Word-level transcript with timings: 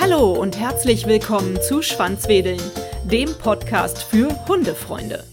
Hallo 0.00 0.32
und 0.32 0.58
herzlich 0.58 1.06
willkommen 1.06 1.60
zu 1.62 1.82
Schwanzwedeln, 1.82 2.60
dem 3.04 3.32
Podcast 3.38 4.02
für 4.02 4.28
Hundefreunde. 4.48 5.24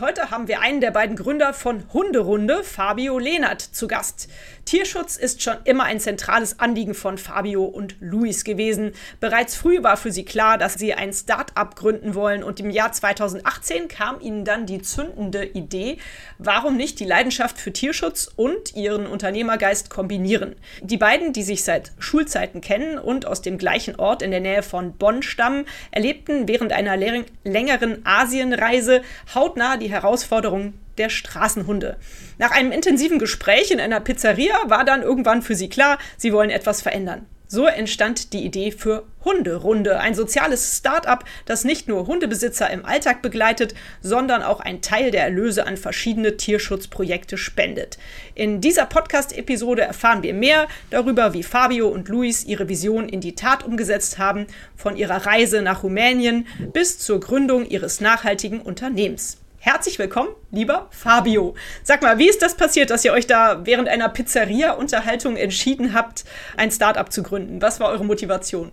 Heute 0.00 0.30
haben 0.30 0.46
wir 0.46 0.60
einen 0.60 0.80
der 0.80 0.90
beiden 0.90 1.16
Gründer 1.16 1.52
von 1.52 1.82
Hunderunde, 1.92 2.62
Fabio 2.62 3.18
Lehnert, 3.18 3.60
zu 3.60 3.88
Gast. 3.88 4.28
Tierschutz 4.68 5.16
ist 5.16 5.42
schon 5.42 5.56
immer 5.64 5.84
ein 5.84 5.98
zentrales 5.98 6.60
Anliegen 6.60 6.92
von 6.92 7.16
Fabio 7.16 7.64
und 7.64 7.96
Luis 8.00 8.44
gewesen. 8.44 8.92
Bereits 9.18 9.56
früh 9.56 9.82
war 9.82 9.96
für 9.96 10.12
sie 10.12 10.26
klar, 10.26 10.58
dass 10.58 10.74
sie 10.74 10.92
ein 10.92 11.14
Start-up 11.14 11.74
gründen 11.74 12.14
wollen 12.14 12.44
und 12.44 12.60
im 12.60 12.68
Jahr 12.68 12.92
2018 12.92 13.88
kam 13.88 14.20
ihnen 14.20 14.44
dann 14.44 14.66
die 14.66 14.82
zündende 14.82 15.42
Idee, 15.42 15.96
warum 16.36 16.76
nicht 16.76 17.00
die 17.00 17.06
Leidenschaft 17.06 17.58
für 17.58 17.72
Tierschutz 17.72 18.30
und 18.36 18.76
ihren 18.76 19.06
Unternehmergeist 19.06 19.88
kombinieren. 19.88 20.54
Die 20.82 20.98
beiden, 20.98 21.32
die 21.32 21.44
sich 21.44 21.64
seit 21.64 21.92
Schulzeiten 21.98 22.60
kennen 22.60 22.98
und 22.98 23.24
aus 23.24 23.40
dem 23.40 23.56
gleichen 23.56 23.96
Ort 23.96 24.20
in 24.20 24.32
der 24.32 24.40
Nähe 24.40 24.62
von 24.62 24.92
Bonn 24.98 25.22
stammen, 25.22 25.64
erlebten 25.92 26.46
während 26.46 26.74
einer 26.74 26.98
längeren 26.98 28.04
Asienreise 28.04 29.00
hautnah 29.34 29.78
die 29.78 29.90
Herausforderungen 29.90 30.78
der 30.98 31.08
Straßenhunde. 31.08 31.96
Nach 32.38 32.50
einem 32.50 32.72
intensiven 32.72 33.18
Gespräch 33.18 33.70
in 33.70 33.80
einer 33.80 34.00
Pizzeria 34.00 34.56
war 34.66 34.84
dann 34.84 35.02
irgendwann 35.02 35.42
für 35.42 35.54
sie 35.54 35.68
klar, 35.68 35.98
sie 36.16 36.32
wollen 36.32 36.50
etwas 36.50 36.82
verändern. 36.82 37.26
So 37.50 37.64
entstand 37.64 38.34
die 38.34 38.44
Idee 38.44 38.72
für 38.72 39.04
Hunderunde, 39.24 40.00
ein 40.00 40.14
soziales 40.14 40.76
Start-up, 40.76 41.24
das 41.46 41.64
nicht 41.64 41.88
nur 41.88 42.06
Hundebesitzer 42.06 42.68
im 42.68 42.84
Alltag 42.84 43.22
begleitet, 43.22 43.74
sondern 44.02 44.42
auch 44.42 44.60
ein 44.60 44.82
Teil 44.82 45.10
der 45.10 45.22
Erlöse 45.22 45.66
an 45.66 45.78
verschiedene 45.78 46.36
Tierschutzprojekte 46.36 47.38
spendet. 47.38 47.96
In 48.34 48.60
dieser 48.60 48.84
Podcast-Episode 48.84 49.80
erfahren 49.80 50.22
wir 50.22 50.34
mehr 50.34 50.68
darüber, 50.90 51.32
wie 51.32 51.42
Fabio 51.42 51.88
und 51.88 52.10
Luis 52.10 52.44
ihre 52.44 52.68
Vision 52.68 53.08
in 53.08 53.22
die 53.22 53.34
Tat 53.34 53.64
umgesetzt 53.64 54.18
haben, 54.18 54.46
von 54.76 54.98
ihrer 54.98 55.24
Reise 55.24 55.62
nach 55.62 55.82
Rumänien 55.82 56.46
bis 56.74 56.98
zur 56.98 57.18
Gründung 57.18 57.64
ihres 57.64 58.02
nachhaltigen 58.02 58.60
Unternehmens. 58.60 59.38
Herzlich 59.70 59.98
willkommen, 59.98 60.30
lieber 60.50 60.86
Fabio. 60.88 61.54
Sag 61.82 62.00
mal, 62.00 62.16
wie 62.16 62.30
ist 62.30 62.40
das 62.40 62.56
passiert, 62.56 62.88
dass 62.88 63.04
ihr 63.04 63.12
euch 63.12 63.26
da 63.26 63.66
während 63.66 63.86
einer 63.86 64.08
Pizzeria-Unterhaltung 64.08 65.36
entschieden 65.36 65.92
habt, 65.92 66.24
ein 66.56 66.70
Startup 66.70 67.12
zu 67.12 67.22
gründen? 67.22 67.60
Was 67.60 67.78
war 67.78 67.90
eure 67.90 68.02
Motivation? 68.06 68.72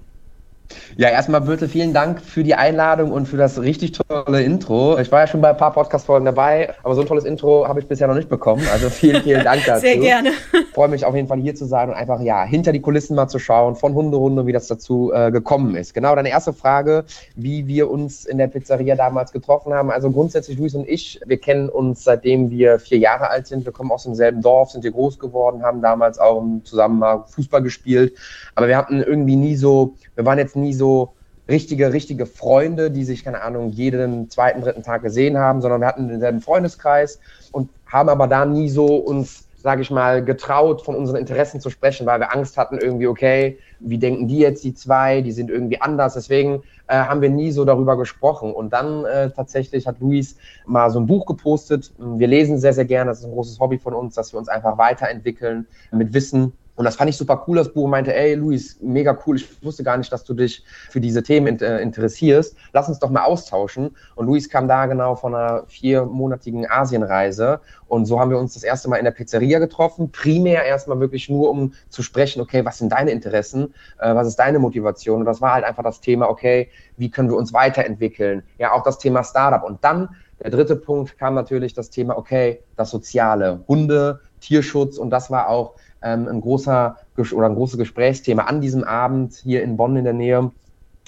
Ja, 0.97 1.09
erstmal 1.09 1.41
bitte 1.41 1.67
vielen 1.67 1.93
Dank 1.93 2.21
für 2.21 2.43
die 2.43 2.55
Einladung 2.55 3.11
und 3.11 3.27
für 3.27 3.37
das 3.37 3.61
richtig 3.61 3.93
tolle 3.93 4.43
Intro. 4.43 4.97
Ich 4.99 5.11
war 5.11 5.21
ja 5.21 5.27
schon 5.27 5.41
bei 5.41 5.49
ein 5.49 5.57
paar 5.57 5.73
Podcast-Folgen 5.73 6.25
dabei, 6.25 6.73
aber 6.83 6.95
so 6.95 7.01
ein 7.01 7.07
tolles 7.07 7.25
Intro 7.25 7.67
habe 7.67 7.79
ich 7.79 7.87
bisher 7.87 8.07
noch 8.07 8.15
nicht 8.15 8.29
bekommen. 8.29 8.63
Also 8.71 8.89
vielen, 8.89 9.21
vielen 9.23 9.43
Dank 9.43 9.63
dazu. 9.65 9.81
Sehr 9.81 9.97
gerne. 9.97 10.29
Ich 10.53 10.73
freue 10.73 10.87
mich 10.87 11.05
auf 11.05 11.15
jeden 11.15 11.27
Fall 11.27 11.39
hier 11.39 11.55
zu 11.55 11.65
sein 11.65 11.89
und 11.89 11.95
einfach 11.95 12.21
ja 12.21 12.43
hinter 12.43 12.71
die 12.71 12.81
Kulissen 12.81 13.15
mal 13.15 13.27
zu 13.27 13.39
schauen 13.39 13.75
von 13.75 13.93
Hunderunde, 13.93 14.45
wie 14.45 14.51
das 14.51 14.67
dazu 14.67 15.11
äh, 15.13 15.31
gekommen 15.31 15.75
ist. 15.75 15.93
Genau, 15.93 16.15
deine 16.15 16.29
erste 16.29 16.53
Frage, 16.53 17.05
wie 17.35 17.67
wir 17.67 17.89
uns 17.89 18.25
in 18.25 18.37
der 18.37 18.47
Pizzeria 18.47 18.95
damals 18.95 19.31
getroffen 19.31 19.73
haben. 19.73 19.91
Also 19.91 20.11
grundsätzlich 20.11 20.57
Luis 20.57 20.75
und 20.75 20.87
ich, 20.87 21.19
wir 21.25 21.37
kennen 21.37 21.69
uns 21.69 22.03
seitdem 22.03 22.49
wir 22.49 22.79
vier 22.79 22.97
Jahre 22.97 23.29
alt 23.29 23.47
sind. 23.47 23.65
Wir 23.65 23.71
kommen 23.71 23.91
aus 23.91 24.03
demselben 24.03 24.41
Dorf, 24.41 24.71
sind 24.71 24.81
hier 24.81 24.91
groß 24.91 25.19
geworden, 25.19 25.63
haben 25.63 25.81
damals 25.81 26.19
auch 26.19 26.43
zusammen 26.63 26.99
mal 26.99 27.23
Fußball 27.27 27.61
gespielt. 27.61 28.13
Aber 28.55 28.67
wir 28.67 28.77
hatten 28.77 29.01
irgendwie 29.01 29.35
nie 29.35 29.55
so, 29.55 29.95
wir 30.15 30.25
waren 30.25 30.37
jetzt 30.37 30.54
nie 30.55 30.73
so 30.73 31.13
richtige, 31.47 31.93
richtige 31.93 32.25
Freunde, 32.25 32.91
die 32.91 33.03
sich, 33.03 33.23
keine 33.23 33.41
Ahnung, 33.41 33.69
jeden 33.69 34.29
zweiten, 34.29 34.61
dritten 34.61 34.83
Tag 34.83 35.03
gesehen 35.03 35.37
haben, 35.37 35.61
sondern 35.61 35.81
wir 35.81 35.87
hatten 35.87 36.07
denselben 36.07 36.41
Freundeskreis 36.41 37.19
und 37.51 37.69
haben 37.85 38.09
aber 38.09 38.27
da 38.27 38.45
nie 38.45 38.69
so 38.69 38.95
uns, 38.95 39.47
sage 39.61 39.81
ich 39.81 39.91
mal, 39.91 40.23
getraut, 40.23 40.81
von 40.81 40.95
unseren 40.95 41.17
Interessen 41.17 41.59
zu 41.59 41.69
sprechen, 41.69 42.05
weil 42.05 42.19
wir 42.19 42.33
Angst 42.33 42.57
hatten, 42.57 42.77
irgendwie, 42.77 43.07
okay, 43.07 43.59
wie 43.79 43.97
denken 43.97 44.27
die 44.27 44.39
jetzt, 44.39 44.63
die 44.63 44.73
zwei, 44.73 45.21
die 45.21 45.31
sind 45.31 45.51
irgendwie 45.51 45.81
anders. 45.81 46.15
Deswegen 46.15 46.63
äh, 46.87 46.95
haben 46.95 47.21
wir 47.21 47.29
nie 47.29 47.51
so 47.51 47.63
darüber 47.63 47.97
gesprochen. 47.97 48.53
Und 48.53 48.73
dann 48.73 49.05
äh, 49.05 49.29
tatsächlich 49.29 49.87
hat 49.87 49.99
Luis 49.99 50.37
mal 50.65 50.89
so 50.89 50.99
ein 50.99 51.05
Buch 51.05 51.25
gepostet. 51.25 51.93
Wir 51.97 52.27
lesen 52.27 52.57
sehr, 52.57 52.73
sehr 52.73 52.85
gerne, 52.85 53.11
das 53.11 53.19
ist 53.19 53.25
ein 53.25 53.31
großes 53.31 53.59
Hobby 53.59 53.77
von 53.77 53.93
uns, 53.93 54.15
dass 54.15 54.33
wir 54.33 54.39
uns 54.39 54.49
einfach 54.49 54.77
weiterentwickeln 54.77 55.67
mit 55.91 56.13
Wissen 56.13 56.53
und 56.75 56.83
das 56.83 56.97
fand 56.97 57.09
ich 57.09 57.17
super 57.17 57.45
cool, 57.47 57.57
das 57.57 57.71
Buch 57.71 57.87
meinte, 57.87 58.13
ey 58.13 58.35
Luis, 58.35 58.77
mega 58.81 59.17
cool, 59.25 59.37
ich 59.37 59.63
wusste 59.63 59.83
gar 59.83 59.97
nicht, 59.97 60.11
dass 60.11 60.25
du 60.25 60.33
dich 60.33 60.63
für 60.89 60.99
diese 60.99 61.23
Themen 61.23 61.59
äh, 61.61 61.79
interessierst. 61.79 62.55
Lass 62.73 62.89
uns 62.89 62.99
doch 62.99 63.09
mal 63.09 63.23
austauschen. 63.23 63.95
Und 64.15 64.25
Luis 64.25 64.49
kam 64.49 64.67
da 64.67 64.85
genau 64.85 65.15
von 65.15 65.33
einer 65.33 65.63
viermonatigen 65.67 66.69
Asienreise. 66.69 67.61
Und 67.87 68.05
so 68.05 68.19
haben 68.19 68.29
wir 68.29 68.37
uns 68.37 68.55
das 68.55 68.63
erste 68.63 68.89
Mal 68.89 68.97
in 68.97 69.05
der 69.05 69.11
Pizzeria 69.11 69.59
getroffen. 69.59 70.11
Primär 70.11 70.65
erstmal 70.65 70.99
wirklich 70.99 71.29
nur, 71.29 71.49
um 71.49 71.73
zu 71.89 72.03
sprechen, 72.03 72.41
okay, 72.41 72.65
was 72.65 72.77
sind 72.79 72.91
deine 72.91 73.11
Interessen? 73.11 73.73
Äh, 73.99 74.13
was 74.13 74.27
ist 74.27 74.35
deine 74.35 74.59
Motivation? 74.59 75.19
Und 75.19 75.25
das 75.25 75.41
war 75.41 75.53
halt 75.53 75.63
einfach 75.63 75.83
das 75.83 76.01
Thema, 76.01 76.29
okay, 76.29 76.69
wie 76.97 77.09
können 77.09 77.29
wir 77.29 77.37
uns 77.37 77.53
weiterentwickeln? 77.53 78.43
Ja, 78.57 78.73
auch 78.73 78.83
das 78.83 78.97
Thema 78.97 79.23
Startup. 79.23 79.63
Und 79.63 79.81
dann 79.83 80.09
der 80.43 80.51
dritte 80.51 80.75
Punkt 80.75 81.17
kam 81.17 81.35
natürlich 81.35 81.73
das 81.73 81.89
Thema, 81.89 82.17
okay, 82.17 82.61
das 82.75 82.89
Soziale, 82.89 83.63
Hunde, 83.69 84.19
Tierschutz. 84.41 84.97
Und 84.97 85.09
das 85.09 85.31
war 85.31 85.47
auch 85.47 85.75
ähm, 86.05 86.27
ein 86.27 86.39
großer 86.39 86.95
oder 87.33 87.47
ein 87.47 87.55
großes 87.55 87.77
Gesprächsthema 87.77 88.43
an 88.43 88.61
diesem 88.61 88.83
Abend 88.83 89.33
hier 89.33 89.63
in 89.63 89.75
Bonn 89.75 89.97
in 89.97 90.05
der 90.05 90.13
Nähe. 90.13 90.51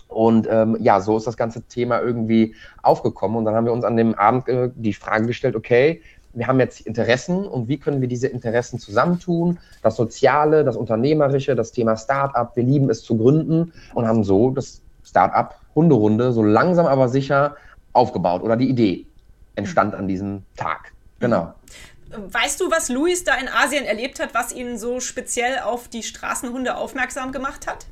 Und 0.07 0.47
ähm, 0.49 0.77
ja, 0.79 0.99
so 0.99 1.17
ist 1.17 1.27
das 1.27 1.37
ganze 1.37 1.61
Thema 1.63 2.01
irgendwie 2.01 2.55
aufgekommen. 2.81 3.37
Und 3.37 3.45
dann 3.45 3.55
haben 3.55 3.65
wir 3.65 3.73
uns 3.73 3.83
an 3.83 3.97
dem 3.97 4.15
Abend 4.15 4.47
äh, 4.47 4.69
die 4.75 4.93
Frage 4.93 5.27
gestellt, 5.27 5.55
okay, 5.55 6.01
wir 6.33 6.47
haben 6.47 6.59
jetzt 6.59 6.81
Interessen 6.81 7.45
und 7.45 7.67
wie 7.67 7.77
können 7.77 7.99
wir 7.99 8.07
diese 8.07 8.27
Interessen 8.27 8.79
zusammentun? 8.79 9.59
Das 9.81 9.95
Soziale, 9.95 10.63
das 10.63 10.77
Unternehmerische, 10.77 11.55
das 11.55 11.71
Thema 11.71 11.97
Startup, 11.97 12.55
wir 12.55 12.63
lieben 12.63 12.89
es 12.89 13.03
zu 13.03 13.17
gründen 13.17 13.73
und 13.95 14.07
haben 14.07 14.23
so 14.23 14.51
das 14.51 14.81
Startup 15.03 15.55
Hunderunde 15.73 16.31
so 16.31 16.43
langsam 16.43 16.85
aber 16.85 17.09
sicher 17.09 17.55
aufgebaut 17.93 18.43
oder 18.43 18.55
die 18.55 18.69
Idee 18.69 19.05
entstand 19.55 19.95
an 19.95 20.07
diesem 20.07 20.43
Tag. 20.55 20.93
Genau. 21.19 21.53
Weißt 22.17 22.59
du, 22.59 22.71
was 22.71 22.89
Luis 22.89 23.23
da 23.23 23.35
in 23.35 23.47
Asien 23.47 23.85
erlebt 23.85 24.19
hat, 24.19 24.33
was 24.33 24.51
ihn 24.51 24.77
so 24.77 24.99
speziell 24.99 25.59
auf 25.59 25.87
die 25.87 26.03
Straßenhunde 26.03 26.75
aufmerksam 26.75 27.31
gemacht 27.31 27.67
hat? 27.67 27.85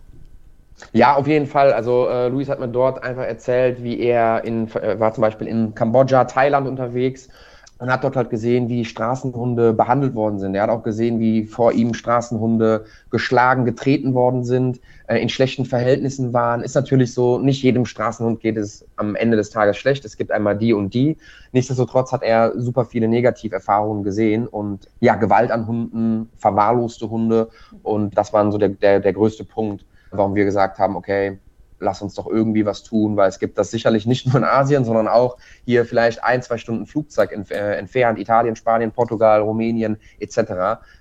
Ja, 0.91 1.15
auf 1.15 1.27
jeden 1.27 1.47
Fall. 1.47 1.71
Also 1.71 2.07
äh, 2.07 2.27
Luis 2.27 2.49
hat 2.49 2.59
mir 2.59 2.67
dort 2.67 3.03
einfach 3.03 3.23
erzählt, 3.23 3.83
wie 3.83 3.99
er 3.99 4.43
in, 4.43 4.67
äh, 4.75 4.99
war 4.99 5.13
zum 5.13 5.21
Beispiel 5.21 5.47
in 5.47 5.73
Kambodscha, 5.73 6.25
Thailand 6.25 6.67
unterwegs 6.67 7.29
und 7.77 7.91
hat 7.91 8.03
dort 8.03 8.15
halt 8.15 8.29
gesehen, 8.29 8.69
wie 8.69 8.85
Straßenhunde 8.85 9.73
behandelt 9.73 10.15
worden 10.15 10.39
sind. 10.39 10.55
Er 10.55 10.63
hat 10.63 10.69
auch 10.69 10.83
gesehen, 10.83 11.19
wie 11.19 11.45
vor 11.45 11.73
ihm 11.73 11.93
Straßenhunde 11.93 12.85
geschlagen, 13.11 13.65
getreten 13.65 14.13
worden 14.13 14.45
sind, 14.45 14.79
äh, 15.07 15.17
in 15.17 15.27
schlechten 15.27 15.65
Verhältnissen 15.65 16.33
waren. 16.33 16.61
Ist 16.61 16.75
natürlich 16.75 17.13
so, 17.13 17.37
nicht 17.37 17.61
jedem 17.63 17.85
Straßenhund 17.85 18.39
geht 18.39 18.55
es 18.55 18.85
am 18.95 19.15
Ende 19.15 19.35
des 19.35 19.49
Tages 19.49 19.75
schlecht. 19.75 20.05
Es 20.05 20.15
gibt 20.15 20.31
einmal 20.31 20.57
die 20.57 20.73
und 20.73 20.93
die. 20.93 21.17
Nichtsdestotrotz 21.51 22.13
hat 22.13 22.23
er 22.23 22.53
super 22.59 22.85
viele 22.85 23.09
Negativerfahrungen 23.09 24.03
gesehen 24.03 24.47
und 24.47 24.87
ja, 25.01 25.15
Gewalt 25.15 25.51
an 25.51 25.67
Hunden, 25.67 26.29
verwahrloste 26.37 27.09
Hunde. 27.09 27.49
Und 27.83 28.17
das 28.17 28.31
war 28.31 28.49
so 28.51 28.57
der, 28.57 28.69
der, 28.69 29.01
der 29.01 29.13
größte 29.13 29.43
Punkt, 29.43 29.85
warum 30.11 30.33
wir 30.35 30.45
gesagt 30.45 30.79
haben, 30.79 30.95
okay, 30.95 31.39
lass 31.85 32.01
uns 32.01 32.15
doch 32.15 32.27
irgendwie 32.27 32.65
was 32.65 32.83
tun, 32.83 33.15
weil 33.15 33.29
es 33.29 33.39
gibt 33.39 33.57
das 33.57 33.71
sicherlich 33.71 34.05
nicht 34.05 34.25
nur 34.27 34.35
in 34.35 34.43
Asien, 34.43 34.83
sondern 34.83 35.07
auch 35.07 35.37
hier 35.63 35.85
vielleicht 35.85 36.23
ein, 36.23 36.41
zwei 36.41 36.57
Stunden 36.57 36.85
Flugzeug 36.85 37.31
äh, 37.31 37.77
entfernt, 37.77 38.19
Italien, 38.19 38.55
Spanien, 38.55 38.91
Portugal, 38.91 39.41
Rumänien 39.41 39.97
etc. 40.19 40.37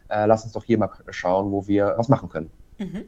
Äh, 0.09 0.27
lass 0.27 0.45
uns 0.45 0.53
doch 0.53 0.65
hier 0.65 0.79
mal 0.79 0.91
schauen, 1.11 1.51
wo 1.51 1.67
wir 1.67 1.95
was 1.97 2.09
machen 2.09 2.29
können. 2.29 2.51
Mhm. 2.79 3.07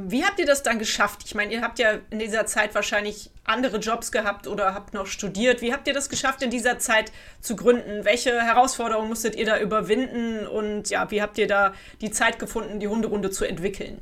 Wie 0.00 0.24
habt 0.24 0.38
ihr 0.38 0.46
das 0.46 0.62
dann 0.62 0.78
geschafft? 0.78 1.22
Ich 1.24 1.34
meine, 1.34 1.52
ihr 1.52 1.60
habt 1.60 1.80
ja 1.80 1.94
in 2.10 2.20
dieser 2.20 2.46
Zeit 2.46 2.72
wahrscheinlich 2.76 3.32
andere 3.42 3.78
Jobs 3.78 4.12
gehabt 4.12 4.46
oder 4.46 4.72
habt 4.72 4.94
noch 4.94 5.06
studiert. 5.06 5.60
Wie 5.60 5.72
habt 5.72 5.88
ihr 5.88 5.92
das 5.92 6.08
geschafft, 6.08 6.40
in 6.40 6.50
dieser 6.50 6.78
Zeit 6.78 7.10
zu 7.40 7.56
gründen? 7.56 8.04
Welche 8.04 8.40
Herausforderungen 8.40 9.08
musstet 9.08 9.34
ihr 9.34 9.44
da 9.44 9.58
überwinden? 9.58 10.46
Und 10.46 10.88
ja, 10.90 11.10
wie 11.10 11.20
habt 11.20 11.36
ihr 11.36 11.48
da 11.48 11.72
die 12.00 12.12
Zeit 12.12 12.38
gefunden, 12.38 12.78
die 12.78 12.86
Hunderunde 12.86 13.32
zu 13.32 13.44
entwickeln? 13.44 13.98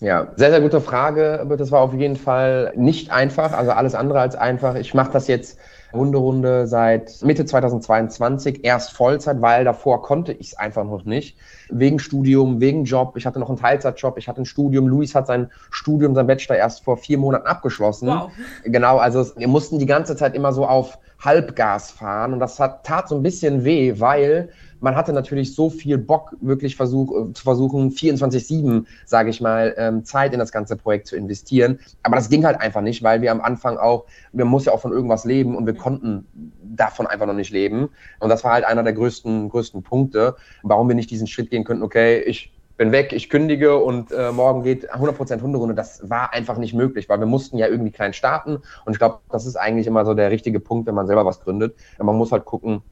Ja, 0.00 0.28
sehr, 0.36 0.50
sehr 0.50 0.60
gute 0.60 0.80
Frage. 0.80 1.44
Das 1.58 1.72
war 1.72 1.80
auf 1.80 1.92
jeden 1.94 2.16
Fall 2.16 2.72
nicht 2.76 3.10
einfach, 3.10 3.52
also 3.52 3.72
alles 3.72 3.94
andere 3.94 4.20
als 4.20 4.36
einfach. 4.36 4.76
Ich 4.76 4.94
mache 4.94 5.10
das 5.12 5.26
jetzt 5.26 5.58
Hunderunde 5.92 6.66
seit 6.66 7.22
Mitte 7.22 7.46
2022, 7.46 8.64
erst 8.64 8.92
Vollzeit, 8.92 9.40
weil 9.40 9.64
davor 9.64 10.02
konnte 10.02 10.32
ich 10.32 10.48
es 10.48 10.58
einfach 10.58 10.84
noch 10.84 11.04
nicht. 11.04 11.38
Wegen 11.70 11.98
Studium, 11.98 12.60
wegen 12.60 12.84
Job. 12.84 13.16
Ich 13.16 13.26
hatte 13.26 13.40
noch 13.40 13.48
einen 13.48 13.58
Teilzeitjob, 13.58 14.18
ich 14.18 14.28
hatte 14.28 14.42
ein 14.42 14.46
Studium. 14.46 14.86
Luis 14.86 15.14
hat 15.14 15.26
sein 15.26 15.50
Studium, 15.70 16.14
sein 16.14 16.26
Bachelor 16.26 16.56
erst 16.56 16.84
vor 16.84 16.96
vier 16.98 17.18
Monaten 17.18 17.46
abgeschlossen. 17.46 18.08
Wow. 18.08 18.30
Genau, 18.64 18.98
also 18.98 19.24
wir 19.36 19.48
mussten 19.48 19.78
die 19.78 19.86
ganze 19.86 20.14
Zeit 20.14 20.34
immer 20.34 20.52
so 20.52 20.66
auf 20.66 20.98
Halbgas 21.20 21.90
fahren. 21.90 22.34
Und 22.34 22.40
das 22.40 22.60
hat, 22.60 22.84
tat 22.84 23.08
so 23.08 23.16
ein 23.16 23.22
bisschen 23.22 23.64
weh, 23.64 23.94
weil 23.98 24.50
man 24.80 24.96
hatte 24.96 25.12
natürlich 25.12 25.54
so 25.54 25.70
viel 25.70 25.98
Bock, 25.98 26.36
wirklich 26.40 26.76
versuch, 26.76 27.30
äh, 27.30 27.32
zu 27.32 27.42
versuchen, 27.42 27.90
24-7, 27.90 28.86
sage 29.06 29.30
ich 29.30 29.40
mal, 29.40 29.74
ähm, 29.76 30.04
Zeit 30.04 30.32
in 30.32 30.38
das 30.38 30.52
ganze 30.52 30.76
Projekt 30.76 31.08
zu 31.08 31.16
investieren. 31.16 31.80
Aber 32.02 32.16
das 32.16 32.28
ging 32.28 32.44
halt 32.44 32.60
einfach 32.60 32.80
nicht, 32.80 33.02
weil 33.02 33.22
wir 33.22 33.32
am 33.32 33.40
Anfang 33.40 33.76
auch, 33.76 34.04
wir 34.32 34.44
mussten 34.44 34.70
ja 34.70 34.74
auch 34.74 34.80
von 34.80 34.92
irgendwas 34.92 35.24
leben 35.24 35.56
und 35.56 35.66
wir 35.66 35.74
konnten 35.74 36.26
davon 36.62 37.06
einfach 37.06 37.26
noch 37.26 37.34
nicht 37.34 37.50
leben. 37.50 37.90
Und 38.20 38.28
das 38.28 38.44
war 38.44 38.52
halt 38.52 38.64
einer 38.64 38.82
der 38.82 38.92
größten, 38.92 39.48
größten 39.48 39.82
Punkte, 39.82 40.36
warum 40.62 40.88
wir 40.88 40.94
nicht 40.94 41.10
diesen 41.10 41.26
Schritt 41.26 41.50
gehen 41.50 41.64
könnten, 41.64 41.82
okay, 41.82 42.20
ich 42.20 42.52
bin 42.78 42.92
weg, 42.92 43.12
ich 43.12 43.28
kündige 43.28 43.76
und 43.76 44.12
äh, 44.12 44.30
morgen 44.30 44.62
geht 44.62 44.90
100% 44.90 45.42
Hunderunde. 45.42 45.74
Das 45.74 46.08
war 46.08 46.32
einfach 46.32 46.58
nicht 46.58 46.74
möglich, 46.74 47.08
weil 47.08 47.18
wir 47.18 47.26
mussten 47.26 47.58
ja 47.58 47.66
irgendwie 47.66 47.90
klein 47.90 48.12
starten. 48.12 48.58
Und 48.84 48.92
ich 48.92 48.98
glaube, 48.98 49.18
das 49.30 49.46
ist 49.46 49.56
eigentlich 49.56 49.88
immer 49.88 50.06
so 50.06 50.14
der 50.14 50.30
richtige 50.30 50.60
Punkt, 50.60 50.86
wenn 50.86 50.94
man 50.94 51.08
selber 51.08 51.26
was 51.26 51.40
gründet. 51.40 51.76
Man 51.98 52.16
muss 52.16 52.30
halt 52.30 52.44
gucken, 52.44 52.82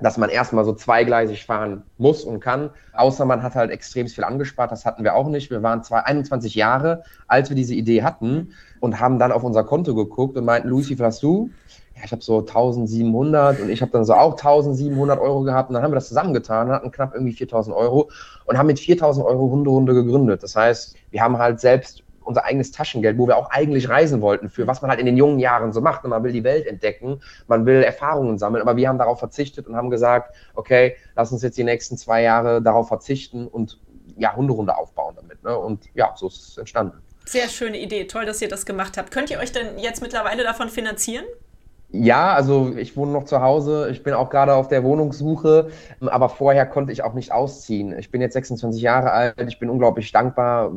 dass 0.00 0.16
man 0.16 0.30
erstmal 0.30 0.64
so 0.64 0.72
zweigleisig 0.72 1.44
fahren 1.44 1.82
muss 1.96 2.24
und 2.24 2.40
kann. 2.40 2.70
Außer 2.92 3.24
man 3.24 3.42
hat 3.42 3.54
halt 3.54 3.70
extrem 3.70 4.06
viel 4.06 4.24
angespart. 4.24 4.70
Das 4.70 4.84
hatten 4.84 5.04
wir 5.04 5.14
auch 5.14 5.28
nicht. 5.28 5.50
Wir 5.50 5.62
waren 5.62 5.82
zwar 5.82 6.06
21 6.06 6.54
Jahre, 6.54 7.02
als 7.26 7.48
wir 7.48 7.56
diese 7.56 7.74
Idee 7.74 8.02
hatten 8.02 8.52
und 8.80 9.00
haben 9.00 9.18
dann 9.18 9.32
auf 9.32 9.42
unser 9.42 9.64
Konto 9.64 9.94
geguckt 9.94 10.36
und 10.36 10.44
meinten, 10.44 10.76
wie 10.76 10.84
viel 10.84 10.98
hast 11.04 11.22
du? 11.22 11.50
Ja, 11.96 12.02
ich 12.04 12.12
habe 12.12 12.22
so 12.22 12.38
1700 12.38 13.60
und 13.60 13.70
ich 13.70 13.82
habe 13.82 13.90
dann 13.90 14.04
so 14.04 14.14
auch 14.14 14.32
1700 14.32 15.18
Euro 15.18 15.42
gehabt 15.42 15.70
und 15.70 15.74
dann 15.74 15.82
haben 15.82 15.90
wir 15.90 15.96
das 15.96 16.08
zusammengetan, 16.08 16.70
hatten 16.70 16.92
knapp 16.92 17.12
irgendwie 17.12 17.32
4000 17.32 17.74
Euro 17.74 18.08
und 18.44 18.56
haben 18.56 18.68
mit 18.68 18.78
4000 18.78 19.26
Euro 19.26 19.50
Hunderunde 19.50 19.94
gegründet. 19.94 20.44
Das 20.44 20.54
heißt, 20.54 20.94
wir 21.10 21.22
haben 21.22 21.38
halt 21.38 21.58
selbst 21.58 22.04
unser 22.28 22.44
eigenes 22.44 22.70
Taschengeld, 22.70 23.18
wo 23.18 23.26
wir 23.26 23.36
auch 23.36 23.50
eigentlich 23.50 23.88
reisen 23.88 24.20
wollten, 24.20 24.50
für 24.50 24.66
was 24.66 24.82
man 24.82 24.90
halt 24.90 25.00
in 25.00 25.06
den 25.06 25.16
jungen 25.16 25.38
Jahren 25.38 25.72
so 25.72 25.80
macht. 25.80 26.04
Und 26.04 26.10
man 26.10 26.22
will 26.22 26.32
die 26.32 26.44
Welt 26.44 26.66
entdecken, 26.66 27.20
man 27.48 27.66
will 27.66 27.82
Erfahrungen 27.82 28.38
sammeln, 28.38 28.62
aber 28.62 28.76
wir 28.76 28.88
haben 28.88 28.98
darauf 28.98 29.18
verzichtet 29.18 29.66
und 29.66 29.74
haben 29.74 29.90
gesagt, 29.90 30.34
okay, 30.54 30.96
lass 31.16 31.32
uns 31.32 31.42
jetzt 31.42 31.58
die 31.58 31.64
nächsten 31.64 31.96
zwei 31.96 32.22
Jahre 32.22 32.62
darauf 32.62 32.88
verzichten 32.88 33.48
und 33.48 33.80
ja, 34.16 34.36
Hunderunde 34.36 34.76
aufbauen 34.76 35.14
damit. 35.16 35.42
Ne? 35.42 35.56
Und 35.56 35.84
ja, 35.94 36.12
so 36.16 36.28
ist 36.28 36.48
es 36.50 36.58
entstanden. 36.58 36.98
Sehr 37.24 37.48
schöne 37.48 37.78
Idee. 37.78 38.04
Toll, 38.06 38.26
dass 38.26 38.40
ihr 38.40 38.48
das 38.48 38.66
gemacht 38.66 38.96
habt. 38.96 39.10
Könnt 39.10 39.30
ihr 39.30 39.38
euch 39.38 39.52
denn 39.52 39.78
jetzt 39.78 40.02
mittlerweile 40.02 40.44
davon 40.44 40.68
finanzieren? 40.68 41.24
Ja, 41.90 42.34
also 42.34 42.74
ich 42.76 42.96
wohne 42.96 43.12
noch 43.12 43.24
zu 43.24 43.40
Hause. 43.40 43.88
Ich 43.90 44.02
bin 44.02 44.12
auch 44.12 44.28
gerade 44.28 44.52
auf 44.54 44.68
der 44.68 44.84
Wohnungssuche, 44.84 45.70
aber 46.00 46.28
vorher 46.28 46.66
konnte 46.66 46.92
ich 46.92 47.02
auch 47.02 47.14
nicht 47.14 47.32
ausziehen. 47.32 47.98
Ich 47.98 48.10
bin 48.10 48.20
jetzt 48.20 48.34
26 48.34 48.82
Jahre 48.82 49.12
alt. 49.12 49.34
Ich 49.48 49.58
bin 49.58 49.70
unglaublich 49.70 50.12
dankbar 50.12 50.70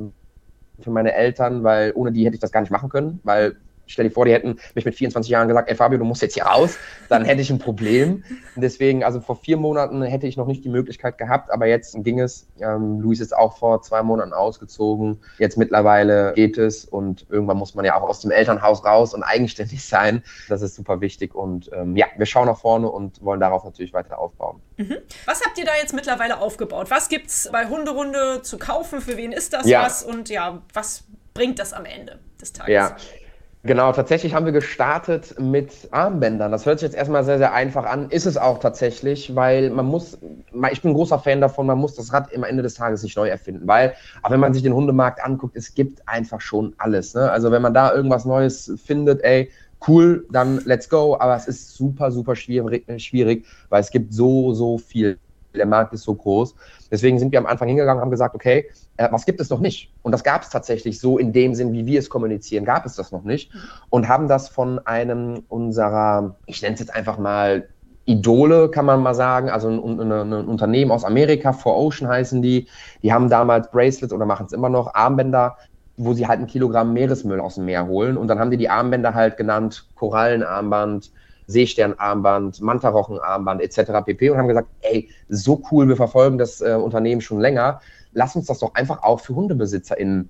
für 0.81 0.91
meine 0.91 1.13
Eltern, 1.13 1.63
weil 1.63 1.91
ohne 1.95 2.11
die 2.11 2.25
hätte 2.25 2.35
ich 2.35 2.41
das 2.41 2.51
gar 2.51 2.61
nicht 2.61 2.71
machen 2.71 2.89
können, 2.89 3.19
weil 3.23 3.55
stell 3.87 4.07
dir 4.07 4.11
vor, 4.11 4.25
die 4.25 4.33
hätten 4.33 4.59
mich 4.75 4.85
mit 4.85 4.95
24 4.95 5.29
Jahren 5.29 5.47
gesagt, 5.47 5.69
ey 5.69 5.75
Fabio, 5.75 5.99
du 5.99 6.05
musst 6.05 6.21
jetzt 6.21 6.33
hier 6.33 6.43
raus, 6.43 6.77
dann 7.09 7.25
hätte 7.25 7.41
ich 7.41 7.49
ein 7.49 7.59
Problem. 7.59 8.23
Und 8.55 8.61
deswegen, 8.61 9.03
also 9.03 9.19
vor 9.19 9.35
vier 9.35 9.57
Monaten 9.57 10.01
hätte 10.01 10.27
ich 10.27 10.37
noch 10.37 10.47
nicht 10.47 10.63
die 10.63 10.69
Möglichkeit 10.69 11.17
gehabt, 11.17 11.51
aber 11.51 11.67
jetzt 11.67 11.95
ging 12.03 12.19
es. 12.19 12.47
Ähm, 12.59 12.99
Luis 12.99 13.19
ist 13.19 13.35
auch 13.35 13.57
vor 13.57 13.81
zwei 13.81 14.01
Monaten 14.03 14.33
ausgezogen. 14.33 15.19
Jetzt 15.37 15.57
mittlerweile 15.57 16.33
geht 16.33 16.57
es 16.57 16.85
und 16.85 17.25
irgendwann 17.29 17.57
muss 17.57 17.75
man 17.75 17.85
ja 17.85 17.95
auch 17.95 18.07
aus 18.07 18.21
dem 18.21 18.31
Elternhaus 18.31 18.85
raus 18.85 19.13
und 19.13 19.23
eigenständig 19.23 19.85
sein. 19.85 20.23
Das 20.49 20.61
ist 20.61 20.75
super 20.75 21.01
wichtig 21.01 21.35
und 21.35 21.69
ähm, 21.73 21.95
ja, 21.95 22.07
wir 22.17 22.25
schauen 22.25 22.47
nach 22.47 22.59
vorne 22.59 22.89
und 22.89 23.23
wollen 23.23 23.39
darauf 23.39 23.63
natürlich 23.63 23.93
weiter 23.93 24.19
aufbauen. 24.19 24.61
Mhm. 24.77 24.97
Was 25.25 25.41
habt 25.45 25.57
ihr 25.57 25.65
da 25.65 25.71
jetzt 25.79 25.93
mittlerweile 25.93 26.39
aufgebaut? 26.39 26.89
Was 26.89 27.09
gibt 27.09 27.27
es 27.27 27.49
bei 27.51 27.67
Hunderunde 27.67 28.41
zu 28.41 28.57
kaufen? 28.57 29.01
Für 29.01 29.17
wen 29.17 29.31
ist 29.31 29.53
das 29.53 29.65
ja. 29.67 29.83
was? 29.83 30.03
Und 30.03 30.29
ja, 30.29 30.61
was 30.73 31.03
bringt 31.33 31.59
das 31.59 31.73
am 31.73 31.85
Ende 31.85 32.19
des 32.39 32.53
Tages? 32.53 32.73
Ja, 32.73 32.95
Genau, 33.63 33.91
tatsächlich 33.91 34.33
haben 34.33 34.45
wir 34.45 34.53
gestartet 34.53 35.35
mit 35.39 35.87
Armbändern. 35.91 36.51
Das 36.51 36.65
hört 36.65 36.79
sich 36.79 36.87
jetzt 36.87 36.95
erstmal 36.95 37.23
sehr, 37.23 37.37
sehr 37.37 37.53
einfach 37.53 37.85
an. 37.85 38.09
Ist 38.09 38.25
es 38.25 38.35
auch 38.35 38.57
tatsächlich, 38.57 39.35
weil 39.35 39.69
man 39.69 39.85
muss, 39.85 40.17
ich 40.71 40.81
bin 40.81 40.91
ein 40.91 40.93
großer 40.95 41.19
Fan 41.19 41.41
davon, 41.41 41.67
man 41.67 41.77
muss 41.77 41.93
das 41.93 42.11
Rad 42.11 42.35
am 42.35 42.43
Ende 42.43 42.63
des 42.63 42.73
Tages 42.73 43.03
nicht 43.03 43.15
neu 43.17 43.27
erfinden. 43.29 43.67
Weil, 43.67 43.93
auch 44.23 44.31
wenn 44.31 44.39
man 44.39 44.55
sich 44.55 44.63
den 44.63 44.73
Hundemarkt 44.73 45.23
anguckt, 45.23 45.55
es 45.55 45.75
gibt 45.75 46.07
einfach 46.07 46.41
schon 46.41 46.73
alles. 46.79 47.13
Ne? 47.13 47.29
Also 47.29 47.51
wenn 47.51 47.61
man 47.61 47.75
da 47.75 47.93
irgendwas 47.93 48.25
Neues 48.25 48.73
findet, 48.83 49.23
ey, 49.23 49.51
cool, 49.87 50.25
dann 50.31 50.61
let's 50.65 50.89
go. 50.89 51.15
Aber 51.19 51.35
es 51.35 51.47
ist 51.47 51.75
super, 51.75 52.11
super 52.11 52.35
schwierig, 52.35 52.85
schwierig 52.99 53.45
weil 53.69 53.81
es 53.81 53.91
gibt 53.91 54.11
so, 54.11 54.55
so 54.55 54.79
viel 54.79 55.19
der 55.55 55.65
Markt 55.65 55.93
ist 55.93 56.03
so 56.03 56.15
groß. 56.15 56.55
Deswegen 56.91 57.19
sind 57.19 57.31
wir 57.31 57.39
am 57.39 57.45
Anfang 57.45 57.67
hingegangen 57.67 57.97
und 57.97 58.01
haben 58.01 58.11
gesagt, 58.11 58.35
okay, 58.35 58.69
äh, 58.97 59.07
was 59.11 59.25
gibt 59.25 59.39
es 59.39 59.49
noch 59.49 59.59
nicht? 59.59 59.91
Und 60.01 60.11
das 60.11 60.23
gab 60.23 60.43
es 60.43 60.49
tatsächlich 60.49 60.99
so 60.99 61.17
in 61.17 61.33
dem 61.33 61.55
Sinn, 61.55 61.73
wie 61.73 61.85
wir 61.85 61.99
es 61.99 62.09
kommunizieren, 62.09 62.65
gab 62.65 62.85
es 62.85 62.95
das 62.95 63.11
noch 63.11 63.23
nicht. 63.23 63.51
Und 63.89 64.07
haben 64.07 64.27
das 64.27 64.49
von 64.49 64.79
einem 64.85 65.43
unserer, 65.47 66.35
ich 66.45 66.61
nenne 66.61 66.73
es 66.73 66.79
jetzt 66.79 66.93
einfach 66.93 67.17
mal 67.17 67.69
Idole, 68.05 68.69
kann 68.69 68.85
man 68.85 69.01
mal 69.01 69.13
sagen, 69.13 69.49
also 69.49 69.69
ein, 69.69 69.99
ein, 69.99 70.11
ein 70.11 70.47
Unternehmen 70.47 70.91
aus 70.91 71.05
Amerika, 71.05 71.51
4Ocean 71.51 72.07
heißen 72.07 72.41
die, 72.41 72.67
die 73.03 73.13
haben 73.13 73.29
damals 73.29 73.69
Bracelets 73.69 74.11
oder 74.11 74.25
machen 74.25 74.47
es 74.47 74.53
immer 74.53 74.69
noch, 74.69 74.93
Armbänder 74.93 75.55
wo 76.03 76.13
sie 76.13 76.27
halt 76.27 76.39
ein 76.39 76.47
Kilogramm 76.47 76.93
Meeresmüll 76.93 77.39
aus 77.39 77.55
dem 77.55 77.65
Meer 77.65 77.87
holen. 77.87 78.17
Und 78.17 78.27
dann 78.27 78.39
haben 78.39 78.51
die 78.51 78.57
die 78.57 78.69
Armbänder 78.69 79.13
halt 79.13 79.37
genannt 79.37 79.87
Korallenarmband, 79.95 81.11
Seesternarmband, 81.47 82.61
Mantarochenarmband 82.61 83.61
etc. 83.61 83.91
pp. 84.05 84.29
und 84.29 84.37
haben 84.37 84.47
gesagt, 84.47 84.69
ey, 84.81 85.09
so 85.29 85.61
cool, 85.71 85.87
wir 85.87 85.95
verfolgen 85.95 86.37
das 86.37 86.61
äh, 86.61 86.73
Unternehmen 86.73 87.21
schon 87.21 87.39
länger. 87.39 87.81
Lass 88.13 88.35
uns 88.35 88.45
das 88.45 88.59
doch 88.59 88.73
einfach 88.75 89.03
auch 89.03 89.19
für 89.19 89.35
HundebesitzerInnen 89.35 90.29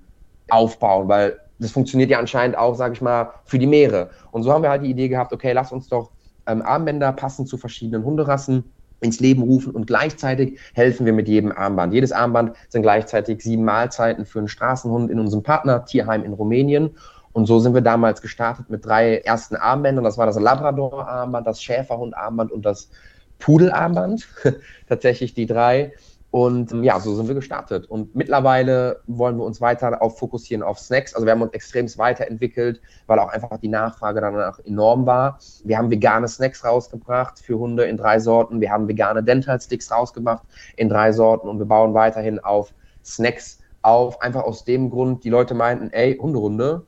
aufbauen, 0.50 1.08
weil 1.08 1.38
das 1.58 1.72
funktioniert 1.72 2.10
ja 2.10 2.18
anscheinend 2.18 2.56
auch, 2.56 2.74
sage 2.74 2.94
ich 2.94 3.00
mal, 3.00 3.32
für 3.44 3.58
die 3.58 3.66
Meere. 3.66 4.10
Und 4.30 4.42
so 4.42 4.52
haben 4.52 4.62
wir 4.62 4.70
halt 4.70 4.82
die 4.82 4.90
Idee 4.90 5.08
gehabt, 5.08 5.32
okay, 5.32 5.52
lass 5.52 5.72
uns 5.72 5.88
doch 5.88 6.10
ähm, 6.46 6.62
Armbänder 6.62 7.12
passend 7.12 7.48
zu 7.48 7.56
verschiedenen 7.56 8.04
Hunderassen 8.04 8.64
ins 9.00 9.20
Leben 9.20 9.42
rufen 9.42 9.72
und 9.72 9.86
gleichzeitig 9.86 10.58
helfen 10.74 11.06
wir 11.06 11.12
mit 11.12 11.28
jedem 11.28 11.52
Armband. 11.52 11.92
Jedes 11.92 12.12
Armband 12.12 12.56
sind 12.68 12.82
gleichzeitig 12.82 13.42
sieben 13.42 13.64
Mahlzeiten 13.64 14.24
für 14.24 14.38
einen 14.38 14.48
Straßenhund 14.48 15.10
in 15.10 15.18
unserem 15.18 15.42
Partner 15.42 15.84
Tierheim 15.84 16.24
in 16.24 16.32
Rumänien 16.32 16.90
und 17.32 17.46
so 17.46 17.58
sind 17.58 17.74
wir 17.74 17.80
damals 17.80 18.20
gestartet 18.20 18.68
mit 18.68 18.84
drei 18.84 19.18
ersten 19.18 19.56
Armbändern. 19.56 20.04
Das 20.04 20.18
war 20.18 20.26
das 20.26 20.38
Labrador-Armband, 20.38 21.46
das 21.46 21.62
Schäferhund-Armband 21.62 22.52
und 22.52 22.64
das 22.64 22.90
Pudel-Armband. 23.38 24.28
Tatsächlich 24.88 25.34
die 25.34 25.46
drei. 25.46 25.92
Und 26.30 26.72
ja, 26.82 26.98
so 26.98 27.14
sind 27.14 27.28
wir 27.28 27.34
gestartet. 27.34 27.84
Und 27.90 28.14
mittlerweile 28.14 29.02
wollen 29.06 29.36
wir 29.36 29.44
uns 29.44 29.60
weiter 29.60 30.00
auf 30.00 30.18
fokussieren 30.18 30.62
auf 30.62 30.78
Snacks. 30.78 31.14
Also 31.14 31.26
wir 31.26 31.32
haben 31.32 31.42
uns 31.42 31.52
extremst 31.52 31.98
weiterentwickelt, 31.98 32.80
weil 33.06 33.18
auch 33.18 33.28
einfach 33.28 33.58
die 33.58 33.68
Nachfrage 33.68 34.22
danach 34.22 34.58
enorm 34.60 35.04
war. 35.04 35.38
Wir 35.64 35.76
haben 35.76 35.90
vegane 35.90 36.28
Snacks 36.28 36.64
rausgebracht 36.64 37.38
für 37.38 37.58
Hunde 37.58 37.84
in 37.84 37.98
drei 37.98 38.18
Sorten. 38.18 38.62
Wir 38.62 38.70
haben 38.70 38.88
vegane 38.88 39.22
Dental 39.22 39.60
Sticks 39.60 39.90
rausgebracht 39.90 40.42
in 40.76 40.88
drei 40.88 41.12
Sorten 41.12 41.48
und 41.48 41.58
wir 41.58 41.66
bauen 41.66 41.92
weiterhin 41.92 42.38
auf 42.40 42.72
Snacks 43.04 43.58
auf. 43.82 44.22
Einfach 44.22 44.44
aus 44.44 44.64
dem 44.64 44.88
Grund, 44.88 45.24
die 45.24 45.30
Leute 45.30 45.52
meinten, 45.52 45.90
ey, 45.90 46.16
Hunderunde, 46.16 46.86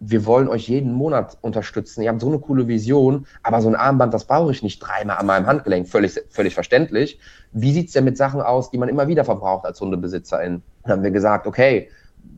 wir 0.00 0.26
wollen 0.26 0.48
euch 0.48 0.68
jeden 0.68 0.92
Monat 0.92 1.38
unterstützen. 1.40 2.02
Ihr 2.02 2.10
habt 2.10 2.20
so 2.20 2.28
eine 2.28 2.38
coole 2.38 2.68
Vision, 2.68 3.26
aber 3.42 3.60
so 3.60 3.68
ein 3.68 3.74
Armband, 3.74 4.14
das 4.14 4.24
brauche 4.24 4.52
ich 4.52 4.62
nicht 4.62 4.78
dreimal 4.78 5.16
an 5.16 5.26
meinem 5.26 5.46
Handgelenk. 5.46 5.88
Völlig, 5.88 6.20
völlig 6.30 6.54
verständlich. 6.54 7.18
Wie 7.52 7.72
sieht 7.72 7.88
es 7.88 7.92
denn 7.94 8.04
mit 8.04 8.16
Sachen 8.16 8.40
aus, 8.40 8.70
die 8.70 8.78
man 8.78 8.88
immer 8.88 9.08
wieder 9.08 9.24
verbraucht 9.24 9.64
als 9.64 9.80
Hundebesitzerin? 9.80 10.62
Dann 10.84 10.92
haben 10.92 11.02
wir 11.02 11.10
gesagt, 11.10 11.46
okay, 11.46 11.90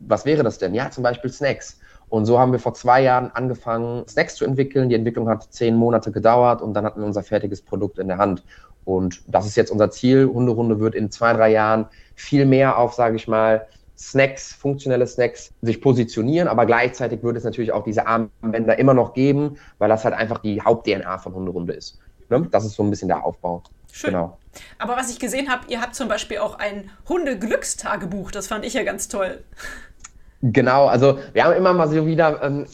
was 0.07 0.25
wäre 0.25 0.43
das 0.43 0.57
denn? 0.57 0.73
Ja, 0.73 0.89
zum 0.89 1.03
Beispiel 1.03 1.31
Snacks. 1.31 1.79
Und 2.09 2.25
so 2.25 2.39
haben 2.39 2.51
wir 2.51 2.59
vor 2.59 2.73
zwei 2.73 3.01
Jahren 3.01 3.31
angefangen, 3.31 4.07
Snacks 4.07 4.35
zu 4.35 4.43
entwickeln. 4.43 4.89
Die 4.89 4.95
Entwicklung 4.95 5.29
hat 5.29 5.53
zehn 5.53 5.75
Monate 5.75 6.11
gedauert 6.11 6.61
und 6.61 6.73
dann 6.73 6.83
hatten 6.85 6.99
wir 6.99 7.07
unser 7.07 7.23
fertiges 7.23 7.61
Produkt 7.61 7.99
in 7.99 8.07
der 8.07 8.17
Hand. 8.17 8.43
Und 8.83 9.21
das 9.27 9.45
ist 9.45 9.55
jetzt 9.55 9.71
unser 9.71 9.91
Ziel. 9.91 10.27
Hunderunde 10.27 10.79
wird 10.79 10.95
in 10.95 11.11
zwei, 11.11 11.33
drei 11.33 11.51
Jahren 11.51 11.85
viel 12.15 12.45
mehr 12.45 12.77
auf, 12.77 12.93
sage 12.93 13.15
ich 13.15 13.27
mal, 13.27 13.67
Snacks, 14.01 14.53
funktionelle 14.53 15.05
Snacks 15.05 15.53
sich 15.61 15.79
positionieren, 15.79 16.47
aber 16.47 16.65
gleichzeitig 16.65 17.21
würde 17.21 17.37
es 17.37 17.43
natürlich 17.43 17.71
auch 17.71 17.83
diese 17.83 18.07
Armbänder 18.07 18.79
immer 18.79 18.95
noch 18.95 19.13
geben, 19.13 19.57
weil 19.77 19.89
das 19.89 20.03
halt 20.03 20.15
einfach 20.15 20.39
die 20.39 20.61
Haupt-DNA 20.61 21.19
von 21.19 21.35
Hunderunde 21.35 21.73
ist. 21.73 21.99
Ne? 22.29 22.47
Das 22.51 22.65
ist 22.65 22.75
so 22.75 22.83
ein 22.83 22.89
bisschen 22.89 23.09
der 23.09 23.23
Aufbau. 23.23 23.61
Schön. 23.91 24.11
Genau. 24.11 24.37
Aber 24.79 24.97
was 24.97 25.11
ich 25.11 25.19
gesehen 25.19 25.49
habe, 25.49 25.65
ihr 25.67 25.81
habt 25.81 25.95
zum 25.95 26.07
Beispiel 26.07 26.39
auch 26.39 26.57
ein 26.57 26.89
Hunde-Glückstagebuch. 27.07 28.31
Das 28.31 28.47
fand 28.47 28.65
ich 28.65 28.73
ja 28.73 28.83
ganz 28.83 29.07
toll. 29.07 29.43
Genau, 30.41 30.87
also 30.87 31.19
wir 31.33 31.43
haben 31.43 31.53
immer 31.53 31.73
mal 31.73 31.87
so 31.87 32.05
wieder 32.07 32.41
ähm, 32.41 32.65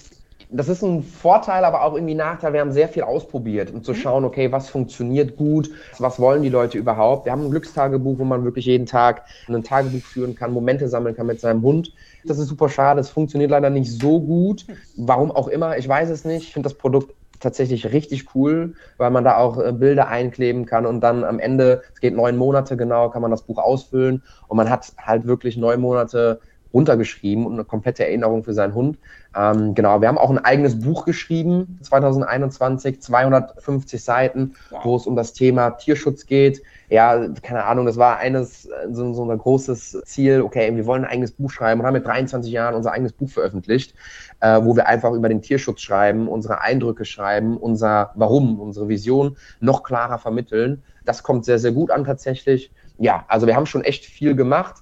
das 0.50 0.70
ist 0.70 0.82
ein 0.82 1.04
Vorteil, 1.04 1.66
aber 1.66 1.84
auch 1.84 1.94
irgendwie 1.94 2.13
ein 2.13 2.18
Nachteil. 2.18 2.54
Wir 2.54 2.62
haben 2.62 2.72
sehr 2.72 2.88
viel 2.88 3.04
ausprobiert, 3.04 3.72
um 3.74 3.84
zu 3.84 3.92
mhm. 3.92 3.96
schauen, 3.96 4.25
okay, 4.25 4.51
was 4.51 4.70
funktioniert 4.70 5.36
gut, 5.36 5.70
was 6.00 6.20
wollen 6.20 6.42
die 6.42 6.50
Leute 6.50 6.77
überhaupt. 6.77 7.25
Wir 7.25 7.34
haben 7.34 7.44
ein 7.44 7.51
Glückstagebuch, 7.51 8.20
wo 8.20 8.24
man 8.24 8.46
wirklich 8.46 8.66
jeden 8.66 8.86
Tag 8.86 9.24
ein 9.48 9.63
Tagebuch 9.63 10.04
führen 10.04 10.36
kann, 10.36 10.54
Momente 10.54 10.88
sammeln 10.88 11.16
kann 11.16 11.27
mit 11.27 11.42
seinem 11.42 11.62
Hund. 11.62 11.94
Das 12.25 12.39
ist 12.39 12.48
super 12.48 12.70
schade, 12.70 13.01
es 13.01 13.10
funktioniert 13.10 13.51
leider 13.51 13.70
nicht 13.70 13.92
so 13.92 14.22
gut. 14.22 14.66
Warum 14.96 15.32
auch 15.32 15.48
immer, 15.48 15.77
ich 15.77 15.88
weiß 15.88 16.10
es 16.10 16.24
nicht. 16.24 16.44
Ich 16.44 16.54
finde 16.54 16.70
das 16.70 16.77
Produkt 16.77 17.13
tatsächlich 17.39 17.92
richtig 17.92 18.36
cool, 18.36 18.74
weil 18.98 19.12
man 19.12 19.24
da 19.24 19.38
auch 19.38 19.60
äh, 19.60 19.72
Bilder 19.72 20.08
einkleben 20.08 20.66
kann 20.66 20.86
und 20.86 21.01
dann 21.01 21.24
am 21.24 21.39
Ende, 21.39 21.84
es 21.94 22.00
geht 22.00 22.16
neun 22.16 22.36
Monate 22.36 22.77
genau, 22.77 23.10
kann 23.10 23.22
man 23.22 23.32
das 23.32 23.44
Buch 23.44 23.60
ausfüllen 23.60 24.24
und 24.48 24.58
man 24.58 24.70
hat 24.70 24.94
halt 24.98 25.27
wirklich 25.27 25.58
neun 25.58 25.80
Monate 25.82 26.39
runtergeschrieben 26.74 27.46
und 27.46 27.54
eine 27.54 27.63
komplette 27.63 28.06
Erinnerung 28.06 28.44
für 28.44 28.54
seinen 28.54 28.74
Hund. 28.74 28.98
Ähm, 29.38 29.75
genau, 29.75 30.01
wir 30.01 30.08
haben 30.08 30.17
auch 30.17 30.32
ein 30.32 30.44
eigenes 30.44 30.79
Buch 30.79 31.06
geschrieben, 31.06 31.77
2021, 31.84 33.01
250 33.01 34.03
Seiten, 34.03 34.56
wow. 34.72 34.84
wo 34.84 34.96
es 34.96 35.06
um 35.06 35.15
das 35.15 35.34
Thema 35.34 35.72
Tierschutz 35.72 36.25
geht. 36.25 36.63
Ja, 36.89 37.27
keine 37.44 37.65
Ahnung, 37.65 37.86
das 37.86 37.98
war 37.98 38.17
eines, 38.17 38.67
so, 38.91 39.13
so 39.13 39.29
ein 39.29 39.38
großes 39.38 40.01
Ziel, 40.06 40.41
okay, 40.41 40.75
wir 40.75 40.86
wollen 40.88 41.03
ein 41.03 41.12
eigenes 41.12 41.34
Buch 41.34 41.51
schreiben 41.51 41.82
und 41.82 41.86
haben 41.86 41.94
mit 41.94 42.06
23 42.06 42.51
Jahren 42.51 42.74
unser 42.74 42.94
eigenes 42.94 43.13
Buch 43.13 43.29
veröffentlicht, 43.29 43.94
äh, 44.39 44.60
wo 44.63 44.75
wir 44.75 44.88
einfach 44.88 45.12
über 45.12 45.29
den 45.29 45.41
Tierschutz 45.41 45.82
schreiben, 45.82 46.27
unsere 46.27 46.62
Eindrücke 46.62 47.06
schreiben, 47.06 47.58
unser 47.58 48.12
Warum, 48.15 48.60
unsere 48.60 48.88
Vision 48.88 49.38
noch 49.60 49.84
klarer 49.84 50.17
vermitteln. 50.17 50.82
Das 51.06 51.22
kommt 51.22 51.46
sehr, 51.46 51.60
sehr 51.60 51.74
gut 51.74 51.91
an 51.91 52.06
tatsächlich. 52.06 52.72
Ja, 52.98 53.25
also 53.27 53.46
wir 53.46 53.56
haben 53.56 53.67
schon 53.67 53.84
echt 53.84 54.06
viel 54.06 54.36
gemacht. 54.36 54.77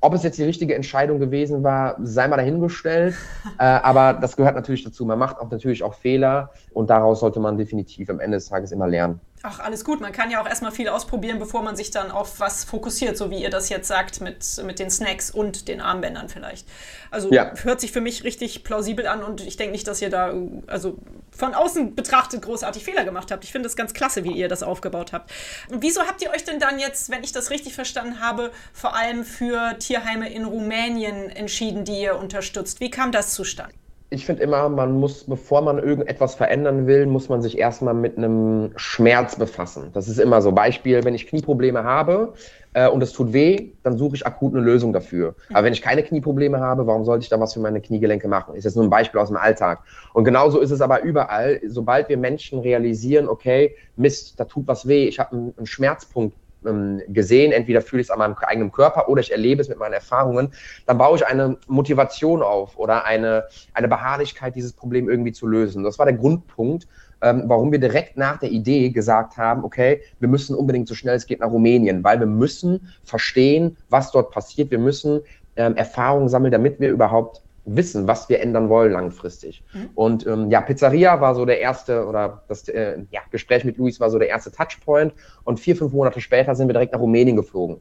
Ob 0.00 0.14
es 0.14 0.22
jetzt 0.22 0.38
die 0.38 0.44
richtige 0.44 0.74
Entscheidung 0.74 1.18
gewesen 1.18 1.64
war, 1.64 1.96
sei 2.00 2.28
mal 2.28 2.36
dahingestellt. 2.36 3.14
äh, 3.58 3.64
aber 3.64 4.14
das 4.14 4.36
gehört 4.36 4.54
natürlich 4.54 4.84
dazu. 4.84 5.04
Man 5.04 5.18
macht 5.18 5.38
auch 5.38 5.50
natürlich 5.50 5.82
auch 5.82 5.94
Fehler 5.94 6.50
und 6.72 6.88
daraus 6.90 7.20
sollte 7.20 7.40
man 7.40 7.56
definitiv 7.56 8.08
am 8.10 8.20
Ende 8.20 8.36
des 8.36 8.48
Tages 8.48 8.70
immer 8.70 8.86
lernen. 8.86 9.20
Ach, 9.42 9.60
alles 9.60 9.84
gut. 9.84 10.00
Man 10.00 10.12
kann 10.12 10.30
ja 10.30 10.42
auch 10.42 10.48
erstmal 10.48 10.72
viel 10.72 10.88
ausprobieren, 10.88 11.38
bevor 11.38 11.62
man 11.62 11.76
sich 11.76 11.90
dann 11.90 12.10
auf 12.10 12.40
was 12.40 12.64
fokussiert, 12.64 13.16
so 13.16 13.30
wie 13.30 13.42
ihr 13.42 13.50
das 13.50 13.68
jetzt 13.68 13.86
sagt, 13.86 14.20
mit, 14.20 14.44
mit 14.64 14.78
den 14.78 14.90
Snacks 14.90 15.30
und 15.30 15.68
den 15.68 15.80
Armbändern 15.80 16.28
vielleicht. 16.28 16.66
Also 17.10 17.32
ja. 17.32 17.52
hört 17.62 17.80
sich 17.80 17.92
für 17.92 18.00
mich 18.00 18.24
richtig 18.24 18.64
plausibel 18.64 19.06
an 19.06 19.22
und 19.22 19.40
ich 19.40 19.56
denke 19.56 19.72
nicht, 19.72 19.86
dass 19.86 20.02
ihr 20.02 20.10
da 20.10 20.32
also 20.66 20.98
von 21.38 21.54
außen 21.54 21.94
betrachtet 21.94 22.42
großartig 22.42 22.84
Fehler 22.84 23.04
gemacht 23.04 23.30
habt. 23.30 23.44
Ich 23.44 23.52
finde 23.52 23.68
es 23.68 23.76
ganz 23.76 23.94
klasse, 23.94 24.24
wie 24.24 24.32
ihr 24.32 24.48
das 24.48 24.64
aufgebaut 24.64 25.12
habt. 25.12 25.30
wieso 25.70 26.02
habt 26.02 26.20
ihr 26.20 26.30
euch 26.30 26.44
denn 26.44 26.58
dann 26.58 26.80
jetzt, 26.80 27.10
wenn 27.10 27.22
ich 27.22 27.32
das 27.32 27.50
richtig 27.50 27.74
verstanden 27.74 28.20
habe, 28.20 28.50
vor 28.72 28.96
allem 28.96 29.24
für 29.24 29.78
Tierheime 29.78 30.28
in 30.32 30.44
Rumänien 30.44 31.30
entschieden, 31.30 31.84
die 31.84 32.00
ihr 32.00 32.18
unterstützt? 32.18 32.80
Wie 32.80 32.90
kam 32.90 33.12
das 33.12 33.34
zustande? 33.34 33.74
Ich 34.10 34.24
finde 34.24 34.42
immer, 34.42 34.68
man 34.70 34.98
muss, 34.98 35.24
bevor 35.24 35.60
man 35.60 35.78
irgendetwas 35.78 36.34
verändern 36.34 36.86
will, 36.86 37.06
muss 37.06 37.28
man 37.28 37.42
sich 37.42 37.58
erstmal 37.58 37.92
mit 37.92 38.16
einem 38.16 38.72
Schmerz 38.76 39.36
befassen. 39.36 39.90
Das 39.92 40.08
ist 40.08 40.18
immer 40.18 40.40
so. 40.40 40.52
Beispiel, 40.52 41.04
wenn 41.04 41.14
ich 41.14 41.26
Knieprobleme 41.26 41.84
habe 41.84 42.32
äh, 42.72 42.88
und 42.88 43.02
es 43.02 43.12
tut 43.12 43.34
weh, 43.34 43.72
dann 43.82 43.98
suche 43.98 44.16
ich 44.16 44.26
akut 44.26 44.54
eine 44.54 44.64
Lösung 44.64 44.94
dafür. 44.94 45.34
Aber 45.52 45.64
wenn 45.64 45.74
ich 45.74 45.82
keine 45.82 46.02
Knieprobleme 46.02 46.58
habe, 46.58 46.86
warum 46.86 47.04
sollte 47.04 47.24
ich 47.24 47.28
da 47.28 47.38
was 47.38 47.52
für 47.52 47.60
meine 47.60 47.82
Kniegelenke 47.82 48.28
machen? 48.28 48.54
Ist 48.54 48.64
jetzt 48.64 48.76
nur 48.76 48.84
ein 48.84 48.90
Beispiel 48.90 49.20
aus 49.20 49.28
dem 49.28 49.36
Alltag. 49.36 49.80
Und 50.14 50.24
genauso 50.24 50.58
ist 50.58 50.70
es 50.70 50.80
aber 50.80 51.02
überall. 51.02 51.60
Sobald 51.66 52.08
wir 52.08 52.16
Menschen 52.16 52.60
realisieren, 52.60 53.28
okay, 53.28 53.76
Mist, 53.96 54.40
da 54.40 54.44
tut 54.44 54.66
was 54.66 54.88
weh, 54.88 55.06
ich 55.06 55.18
habe 55.18 55.36
einen, 55.36 55.54
einen 55.58 55.66
Schmerzpunkt 55.66 56.34
ähm, 56.66 57.02
gesehen, 57.08 57.52
entweder 57.52 57.80
fühle 57.82 58.02
ich 58.02 58.08
es 58.08 58.10
an 58.10 58.18
meinem 58.18 58.36
eigenen 58.40 58.72
Körper 58.72 59.08
oder 59.08 59.20
ich 59.20 59.32
erlebe 59.32 59.60
es 59.60 59.68
mit 59.68 59.78
meinen 59.78 59.92
Erfahrungen, 59.92 60.52
dann 60.86 60.98
baue 60.98 61.16
ich 61.16 61.26
eine 61.26 61.56
Motivation 61.66 62.42
auf 62.42 62.78
oder 62.78 63.04
eine, 63.04 63.44
eine 63.74 63.88
Beharrlichkeit, 63.88 64.54
dieses 64.54 64.72
Problem 64.72 65.08
irgendwie 65.08 65.32
zu 65.32 65.46
lösen. 65.46 65.84
Das 65.84 65.98
war 65.98 66.06
der 66.06 66.16
Grundpunkt, 66.16 66.86
ähm, 67.20 67.44
warum 67.46 67.72
wir 67.72 67.78
direkt 67.78 68.16
nach 68.16 68.38
der 68.38 68.50
Idee 68.50 68.90
gesagt 68.90 69.36
haben, 69.36 69.64
okay, 69.64 70.02
wir 70.20 70.28
müssen 70.28 70.54
unbedingt 70.54 70.88
so 70.88 70.94
schnell 70.94 71.16
es 71.16 71.26
geht 71.26 71.40
nach 71.40 71.50
Rumänien, 71.50 72.04
weil 72.04 72.20
wir 72.20 72.26
müssen 72.26 72.92
verstehen, 73.04 73.76
was 73.88 74.12
dort 74.12 74.30
passiert. 74.30 74.70
Wir 74.70 74.78
müssen 74.78 75.20
ähm, 75.56 75.76
Erfahrungen 75.76 76.28
sammeln, 76.28 76.52
damit 76.52 76.78
wir 76.78 76.90
überhaupt 76.90 77.42
wissen, 77.76 78.06
was 78.06 78.28
wir 78.28 78.40
ändern 78.40 78.68
wollen 78.68 78.92
langfristig. 78.92 79.64
Mhm. 79.72 79.90
Und 79.94 80.26
ähm, 80.26 80.50
ja, 80.50 80.60
Pizzeria 80.60 81.20
war 81.20 81.34
so 81.34 81.44
der 81.44 81.60
erste, 81.60 82.06
oder 82.06 82.44
das 82.48 82.68
äh, 82.68 82.98
ja, 83.10 83.20
Gespräch 83.30 83.64
mit 83.64 83.78
Luis 83.78 84.00
war 84.00 84.10
so 84.10 84.18
der 84.18 84.28
erste 84.28 84.50
Touchpoint. 84.52 85.14
Und 85.44 85.60
vier, 85.60 85.76
fünf 85.76 85.92
Monate 85.92 86.20
später 86.20 86.54
sind 86.54 86.68
wir 86.68 86.72
direkt 86.72 86.92
nach 86.92 87.00
Rumänien 87.00 87.36
geflogen. 87.36 87.80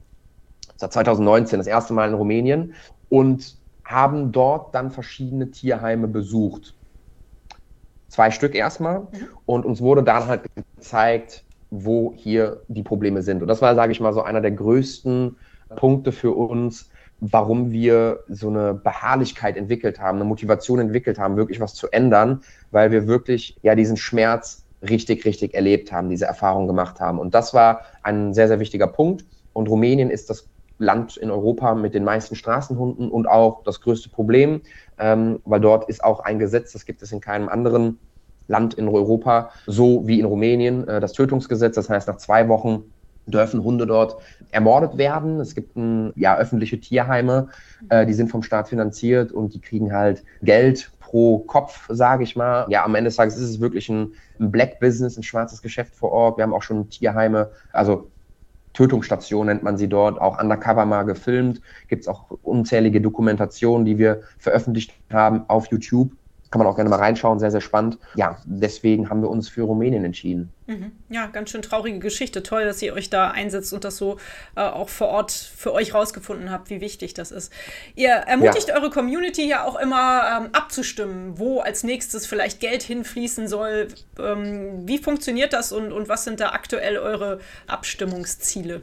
Das 0.73 0.83
war 0.83 0.91
2019, 0.91 1.59
das 1.59 1.67
erste 1.67 1.93
Mal 1.93 2.07
in 2.07 2.13
Rumänien. 2.13 2.73
Und 3.09 3.57
haben 3.83 4.31
dort 4.33 4.75
dann 4.75 4.91
verschiedene 4.91 5.49
Tierheime 5.49 6.07
besucht. 6.07 6.75
Zwei 8.09 8.31
Stück 8.31 8.53
erstmal. 8.53 8.99
Mhm. 8.99 9.07
Und 9.45 9.65
uns 9.65 9.81
wurde 9.81 10.03
dann 10.03 10.27
halt 10.27 10.43
gezeigt, 10.75 11.45
wo 11.69 12.13
hier 12.15 12.61
die 12.67 12.83
Probleme 12.83 13.21
sind. 13.21 13.41
Und 13.41 13.47
das 13.47 13.61
war, 13.61 13.75
sage 13.75 13.91
ich 13.91 13.99
mal, 13.99 14.13
so 14.13 14.21
einer 14.21 14.41
der 14.41 14.51
größten 14.51 15.37
Punkte 15.75 16.11
für 16.11 16.31
uns, 16.31 16.89
warum 17.19 17.71
wir 17.71 18.19
so 18.27 18.49
eine 18.49 18.73
Beharrlichkeit 18.73 19.57
entwickelt 19.57 19.99
haben, 19.99 20.17
eine 20.17 20.25
Motivation 20.25 20.79
entwickelt 20.79 21.17
haben, 21.17 21.35
wirklich 21.37 21.59
was 21.59 21.73
zu 21.73 21.87
ändern, 21.91 22.41
weil 22.71 22.91
wir 22.91 23.07
wirklich 23.07 23.57
ja 23.63 23.75
diesen 23.75 23.97
Schmerz 23.97 24.65
richtig, 24.87 25.25
richtig 25.25 25.53
erlebt 25.55 25.91
haben, 25.91 26.09
diese 26.09 26.25
Erfahrung 26.25 26.67
gemacht 26.67 26.99
haben. 26.99 27.19
Und 27.19 27.33
das 27.33 27.53
war 27.53 27.81
ein 28.03 28.33
sehr, 28.33 28.47
sehr 28.47 28.59
wichtiger 28.59 28.87
Punkt. 28.87 29.25
Und 29.53 29.67
Rumänien 29.69 30.11
ist 30.11 30.29
das 30.29 30.47
Land 30.77 31.17
in 31.17 31.31
Europa 31.31 31.73
mit 31.73 31.95
den 31.95 32.03
meisten 32.03 32.35
Straßenhunden 32.35 33.09
und 33.09 33.27
auch 33.27 33.63
das 33.63 33.81
größte 33.81 34.09
Problem, 34.09 34.61
ähm, 34.99 35.39
weil 35.45 35.59
dort 35.59 35.89
ist 35.89 36.03
auch 36.03 36.19
ein 36.19 36.37
Gesetz, 36.37 36.73
das 36.73 36.85
gibt 36.85 37.01
es 37.01 37.11
in 37.11 37.19
keinem 37.19 37.49
anderen 37.49 37.99
Land 38.47 38.75
in 38.75 38.87
Europa, 38.87 39.49
so 39.65 40.07
wie 40.07 40.19
in 40.19 40.25
Rumänien, 40.25 40.87
äh, 40.87 40.99
das 40.99 41.13
Tötungsgesetz. 41.13 41.75
Das 41.75 41.89
heißt, 41.89 42.07
nach 42.07 42.17
zwei 42.17 42.47
Wochen 42.47 42.83
dürfen 43.27 43.63
Hunde 43.63 43.85
dort 43.85 44.17
ermordet 44.51 44.97
werden. 44.97 45.39
Es 45.39 45.53
gibt 45.53 45.75
ein, 45.75 46.13
ja, 46.15 46.37
öffentliche 46.37 46.79
Tierheime, 46.79 47.49
äh, 47.89 48.05
die 48.05 48.13
sind 48.13 48.29
vom 48.29 48.43
Staat 48.43 48.69
finanziert 48.69 49.31
und 49.31 49.53
die 49.53 49.61
kriegen 49.61 49.93
halt 49.93 50.23
Geld 50.41 50.91
pro 50.99 51.39
Kopf, 51.39 51.87
sage 51.89 52.23
ich 52.23 52.35
mal. 52.35 52.65
Ja, 52.69 52.83
am 52.83 52.95
Ende 52.95 53.09
des 53.09 53.15
Tages 53.15 53.37
ist 53.37 53.49
es 53.49 53.59
wirklich 53.59 53.89
ein, 53.89 54.13
Black 54.39 54.79
Business, 54.79 55.17
ein 55.17 55.23
schwarzes 55.23 55.61
Geschäft 55.61 55.95
vor 55.95 56.11
Ort. 56.11 56.37
Wir 56.37 56.43
haben 56.43 56.53
auch 56.53 56.61
schon 56.61 56.89
Tierheime, 56.89 57.49
also 57.73 58.11
Tötungsstation 58.73 59.47
nennt 59.47 59.63
man 59.63 59.77
sie 59.77 59.87
dort, 59.87 60.21
auch 60.21 60.39
undercover 60.39 60.85
mal 60.85 61.01
gefilmt. 61.03 61.61
Gibt 61.87 62.03
es 62.03 62.07
auch 62.07 62.29
unzählige 62.43 63.01
Dokumentationen, 63.01 63.85
die 63.85 63.97
wir 63.97 64.21
veröffentlicht 64.37 64.93
haben 65.11 65.45
auf 65.47 65.71
YouTube. 65.71 66.11
Kann 66.49 66.59
man 66.59 66.67
auch 66.67 66.75
gerne 66.75 66.89
mal 66.89 66.99
reinschauen, 66.99 67.39
sehr, 67.39 67.51
sehr 67.51 67.61
spannend. 67.61 67.97
Ja, 68.15 68.37
deswegen 68.45 69.09
haben 69.09 69.21
wir 69.21 69.29
uns 69.29 69.49
für 69.49 69.63
Rumänien 69.63 70.05
entschieden. 70.05 70.51
Mhm. 70.65 70.91
Ja, 71.09 71.27
ganz 71.27 71.49
schön 71.49 71.61
traurige 71.61 71.99
Geschichte. 71.99 72.43
Toll, 72.43 72.65
dass 72.65 72.81
ihr 72.81 72.93
euch 72.93 73.09
da 73.09 73.31
einsetzt 73.31 73.73
und 73.73 73.83
das 73.83 73.97
so 73.97 74.17
äh, 74.55 74.61
auch 74.61 74.89
vor 74.89 75.09
Ort 75.09 75.31
für 75.31 75.73
euch 75.73 75.93
rausgefunden 75.93 76.49
habt, 76.49 76.69
wie 76.69 76.79
wichtig 76.79 77.13
das 77.13 77.31
ist. 77.31 77.51
Ihr 77.95 78.11
ermutigt 78.11 78.69
ja. 78.69 78.75
eure 78.75 78.89
Community 78.89 79.47
ja 79.47 79.65
auch 79.65 79.77
immer 79.77 80.39
ähm, 80.39 80.49
abzustimmen, 80.53 81.37
wo 81.37 81.59
als 81.59 81.83
nächstes 81.83 82.25
vielleicht 82.25 82.59
Geld 82.59 82.83
hinfließen 82.83 83.47
soll. 83.47 83.89
Ähm, 84.19 84.87
wie 84.87 84.97
funktioniert 84.97 85.53
das 85.53 85.71
und, 85.71 85.91
und 85.91 86.07
was 86.07 86.23
sind 86.23 86.39
da 86.39 86.49
aktuell 86.49 86.97
eure 86.97 87.39
Abstimmungsziele? 87.67 88.81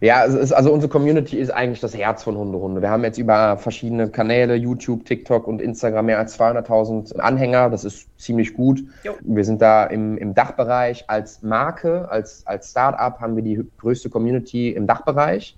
Ja, 0.00 0.22
ist, 0.24 0.52
also 0.52 0.72
unsere 0.72 0.90
Community 0.90 1.38
ist 1.38 1.50
eigentlich 1.50 1.80
das 1.80 1.96
Herz 1.96 2.22
von 2.22 2.36
Hunderunde. 2.36 2.80
Wir 2.80 2.90
haben 2.90 3.04
jetzt 3.04 3.18
über 3.18 3.58
verschiedene 3.58 4.08
Kanäle, 4.08 4.54
YouTube, 4.54 5.04
TikTok 5.04 5.46
und 5.46 5.60
Instagram 5.60 6.06
mehr 6.06 6.18
als 6.18 6.38
200.000 6.38 7.18
Anhänger. 7.18 7.70
Das 7.70 7.84
ist 7.84 8.08
ziemlich 8.18 8.54
gut. 8.54 8.82
Jo. 9.04 9.14
Wir 9.20 9.44
sind 9.44 9.60
da 9.60 9.84
im, 9.84 10.16
im 10.16 10.34
Dachbereich 10.34 11.04
als 11.08 11.42
Marke, 11.42 12.10
als, 12.10 12.46
als 12.46 12.70
Startup 12.70 13.20
haben 13.20 13.36
wir 13.36 13.42
die 13.42 13.62
größte 13.78 14.10
Community 14.10 14.70
im 14.70 14.86
Dachbereich. 14.86 15.56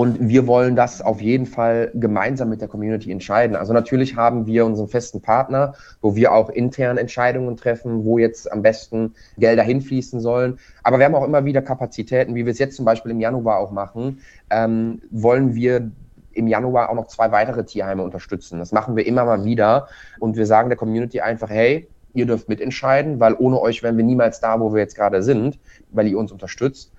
Und 0.00 0.16
wir 0.18 0.46
wollen 0.46 0.76
das 0.76 1.02
auf 1.02 1.20
jeden 1.20 1.44
Fall 1.44 1.90
gemeinsam 1.92 2.48
mit 2.48 2.62
der 2.62 2.68
Community 2.68 3.12
entscheiden. 3.12 3.54
Also 3.54 3.74
natürlich 3.74 4.16
haben 4.16 4.46
wir 4.46 4.64
unseren 4.64 4.88
festen 4.88 5.20
Partner, 5.20 5.74
wo 6.00 6.16
wir 6.16 6.32
auch 6.32 6.48
intern 6.48 6.96
Entscheidungen 6.96 7.54
treffen, 7.58 8.02
wo 8.06 8.16
jetzt 8.16 8.50
am 8.50 8.62
besten 8.62 9.12
Gelder 9.36 9.62
hinfließen 9.62 10.18
sollen. 10.18 10.58
Aber 10.84 10.98
wir 10.98 11.04
haben 11.04 11.14
auch 11.14 11.26
immer 11.26 11.44
wieder 11.44 11.60
Kapazitäten, 11.60 12.34
wie 12.34 12.46
wir 12.46 12.52
es 12.52 12.58
jetzt 12.58 12.76
zum 12.76 12.86
Beispiel 12.86 13.10
im 13.10 13.20
Januar 13.20 13.58
auch 13.58 13.72
machen, 13.72 14.22
ähm, 14.48 15.02
wollen 15.10 15.54
wir 15.54 15.90
im 16.32 16.46
Januar 16.46 16.88
auch 16.88 16.94
noch 16.94 17.08
zwei 17.08 17.30
weitere 17.30 17.66
Tierheime 17.66 18.02
unterstützen. 18.02 18.58
Das 18.58 18.72
machen 18.72 18.96
wir 18.96 19.04
immer 19.04 19.26
mal 19.26 19.44
wieder. 19.44 19.88
Und 20.18 20.34
wir 20.34 20.46
sagen 20.46 20.70
der 20.70 20.78
Community 20.78 21.20
einfach, 21.20 21.50
hey, 21.50 21.88
ihr 22.14 22.24
dürft 22.24 22.48
mitentscheiden, 22.48 23.20
weil 23.20 23.34
ohne 23.38 23.60
euch 23.60 23.82
wären 23.82 23.98
wir 23.98 24.04
niemals 24.04 24.40
da, 24.40 24.58
wo 24.60 24.72
wir 24.72 24.80
jetzt 24.80 24.96
gerade 24.96 25.22
sind, 25.22 25.58
weil 25.90 26.06
ihr 26.06 26.16
uns 26.16 26.32
unterstützt. 26.32 26.90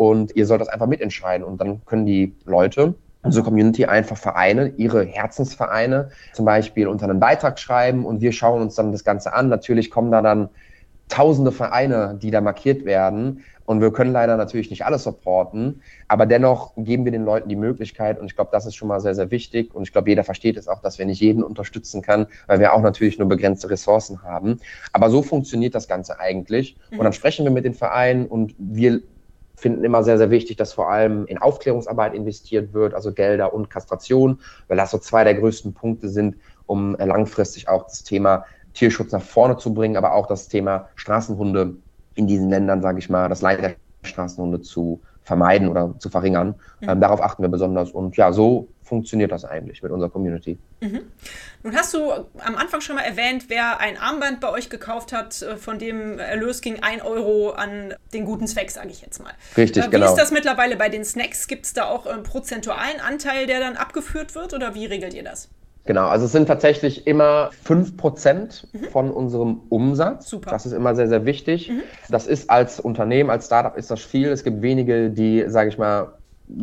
Und 0.00 0.34
ihr 0.34 0.46
sollt 0.46 0.62
das 0.62 0.70
einfach 0.70 0.86
mitentscheiden. 0.86 1.46
Und 1.46 1.60
dann 1.60 1.84
können 1.84 2.06
die 2.06 2.34
Leute, 2.46 2.94
unsere 3.22 3.44
Community 3.44 3.84
einfach 3.84 4.16
Vereine, 4.16 4.72
ihre 4.78 5.04
Herzensvereine 5.04 6.08
zum 6.32 6.46
Beispiel 6.46 6.88
unter 6.88 7.04
einen 7.04 7.20
Beitrag 7.20 7.58
schreiben 7.58 8.06
und 8.06 8.22
wir 8.22 8.32
schauen 8.32 8.62
uns 8.62 8.74
dann 8.76 8.92
das 8.92 9.04
Ganze 9.04 9.34
an. 9.34 9.50
Natürlich 9.50 9.90
kommen 9.90 10.10
da 10.10 10.22
dann 10.22 10.48
tausende 11.10 11.52
Vereine, 11.52 12.18
die 12.18 12.30
da 12.30 12.40
markiert 12.40 12.86
werden. 12.86 13.44
Und 13.66 13.82
wir 13.82 13.92
können 13.92 14.12
leider 14.14 14.38
natürlich 14.38 14.70
nicht 14.70 14.86
alles 14.86 15.04
supporten, 15.04 15.82
aber 16.08 16.24
dennoch 16.24 16.72
geben 16.76 17.04
wir 17.04 17.12
den 17.12 17.26
Leuten 17.26 17.50
die 17.50 17.54
Möglichkeit 17.54 18.18
und 18.18 18.24
ich 18.24 18.34
glaube, 18.34 18.50
das 18.52 18.64
ist 18.64 18.76
schon 18.76 18.88
mal 18.88 19.00
sehr, 19.00 19.14
sehr 19.14 19.30
wichtig 19.30 19.74
und 19.74 19.82
ich 19.82 19.92
glaube, 19.92 20.08
jeder 20.08 20.24
versteht 20.24 20.56
es 20.56 20.66
auch, 20.66 20.80
dass 20.80 20.98
wir 20.98 21.06
nicht 21.06 21.20
jeden 21.20 21.44
unterstützen 21.44 22.02
können, 22.02 22.26
weil 22.48 22.58
wir 22.58 22.72
auch 22.72 22.80
natürlich 22.80 23.18
nur 23.18 23.28
begrenzte 23.28 23.70
Ressourcen 23.70 24.24
haben. 24.24 24.58
Aber 24.92 25.08
so 25.08 25.22
funktioniert 25.22 25.76
das 25.76 25.86
Ganze 25.86 26.18
eigentlich 26.18 26.76
und 26.90 27.04
dann 27.04 27.12
sprechen 27.12 27.44
wir 27.44 27.52
mit 27.52 27.64
den 27.64 27.74
Vereinen 27.74 28.26
und 28.26 28.56
wir 28.58 29.02
finden 29.60 29.84
immer 29.84 30.02
sehr, 30.02 30.18
sehr 30.18 30.30
wichtig, 30.30 30.56
dass 30.56 30.72
vor 30.72 30.90
allem 30.90 31.26
in 31.26 31.38
Aufklärungsarbeit 31.38 32.14
investiert 32.14 32.72
wird, 32.72 32.94
also 32.94 33.12
Gelder 33.12 33.52
und 33.52 33.70
Kastration, 33.70 34.40
weil 34.68 34.76
das 34.76 34.90
so 34.90 34.98
zwei 34.98 35.22
der 35.22 35.34
größten 35.34 35.74
Punkte 35.74 36.08
sind, 36.08 36.36
um 36.66 36.96
langfristig 36.96 37.68
auch 37.68 37.84
das 37.84 38.02
Thema 38.02 38.44
Tierschutz 38.72 39.12
nach 39.12 39.22
vorne 39.22 39.56
zu 39.58 39.74
bringen, 39.74 39.96
aber 39.96 40.14
auch 40.14 40.26
das 40.26 40.48
Thema 40.48 40.88
Straßenhunde 40.96 41.76
in 42.14 42.26
diesen 42.26 42.48
Ländern, 42.48 42.82
sage 42.82 42.98
ich 42.98 43.10
mal, 43.10 43.28
das 43.28 43.42
Leid 43.42 43.62
der 43.62 43.76
Straßenhunde 44.02 44.60
zu 44.60 45.02
vermeiden 45.30 45.68
oder 45.68 45.94
zu 46.00 46.10
verringern. 46.10 46.56
Mhm. 46.80 46.88
Ähm, 46.88 47.00
darauf 47.00 47.22
achten 47.22 47.40
wir 47.42 47.48
besonders. 47.48 47.92
Und 47.92 48.16
ja, 48.16 48.32
so 48.32 48.66
funktioniert 48.82 49.30
das 49.30 49.44
eigentlich 49.44 49.80
mit 49.80 49.92
unserer 49.92 50.10
Community. 50.10 50.58
Mhm. 50.80 51.02
Nun 51.62 51.76
hast 51.76 51.94
du 51.94 52.10
am 52.10 52.56
Anfang 52.56 52.80
schon 52.80 52.96
mal 52.96 53.02
erwähnt, 53.02 53.44
wer 53.46 53.78
ein 53.78 53.96
Armband 53.96 54.40
bei 54.40 54.50
euch 54.50 54.70
gekauft 54.70 55.12
hat, 55.12 55.40
äh, 55.42 55.56
von 55.56 55.78
dem 55.78 56.18
Erlös 56.18 56.62
ging 56.62 56.82
ein 56.82 57.00
Euro 57.00 57.50
an 57.50 57.94
den 58.12 58.24
guten 58.24 58.48
Zweck, 58.48 58.72
sage 58.72 58.88
ich 58.88 59.02
jetzt 59.02 59.22
mal. 59.22 59.30
Richtig, 59.56 59.84
äh, 59.84 59.86
wie 59.86 59.90
genau. 59.92 60.06
Wie 60.06 60.10
ist 60.10 60.18
das 60.18 60.32
mittlerweile 60.32 60.74
bei 60.74 60.88
den 60.88 61.04
Snacks? 61.04 61.46
Gibt 61.46 61.66
es 61.66 61.74
da 61.74 61.84
auch 61.84 62.06
einen 62.06 62.24
prozentualen 62.24 63.00
Anteil, 63.00 63.46
der 63.46 63.60
dann 63.60 63.76
abgeführt 63.76 64.34
wird 64.34 64.52
oder 64.52 64.74
wie 64.74 64.86
regelt 64.86 65.14
ihr 65.14 65.22
das? 65.22 65.48
Genau, 65.86 66.08
also 66.08 66.26
es 66.26 66.32
sind 66.32 66.46
tatsächlich 66.46 67.06
immer 67.06 67.50
5% 67.66 68.66
mhm. 68.72 68.84
von 68.90 69.10
unserem 69.10 69.62
Umsatz. 69.70 70.28
Super. 70.28 70.50
Das 70.50 70.66
ist 70.66 70.72
immer 70.72 70.94
sehr, 70.94 71.08
sehr 71.08 71.24
wichtig. 71.24 71.70
Mhm. 71.70 71.82
Das 72.08 72.26
ist 72.26 72.50
als 72.50 72.80
Unternehmen, 72.80 73.30
als 73.30 73.46
Startup 73.46 73.76
ist 73.76 73.90
das 73.90 74.00
viel. 74.00 74.28
Es 74.28 74.44
gibt 74.44 74.62
wenige, 74.62 75.10
die, 75.10 75.44
sage 75.48 75.70
ich 75.70 75.78
mal, 75.78 76.12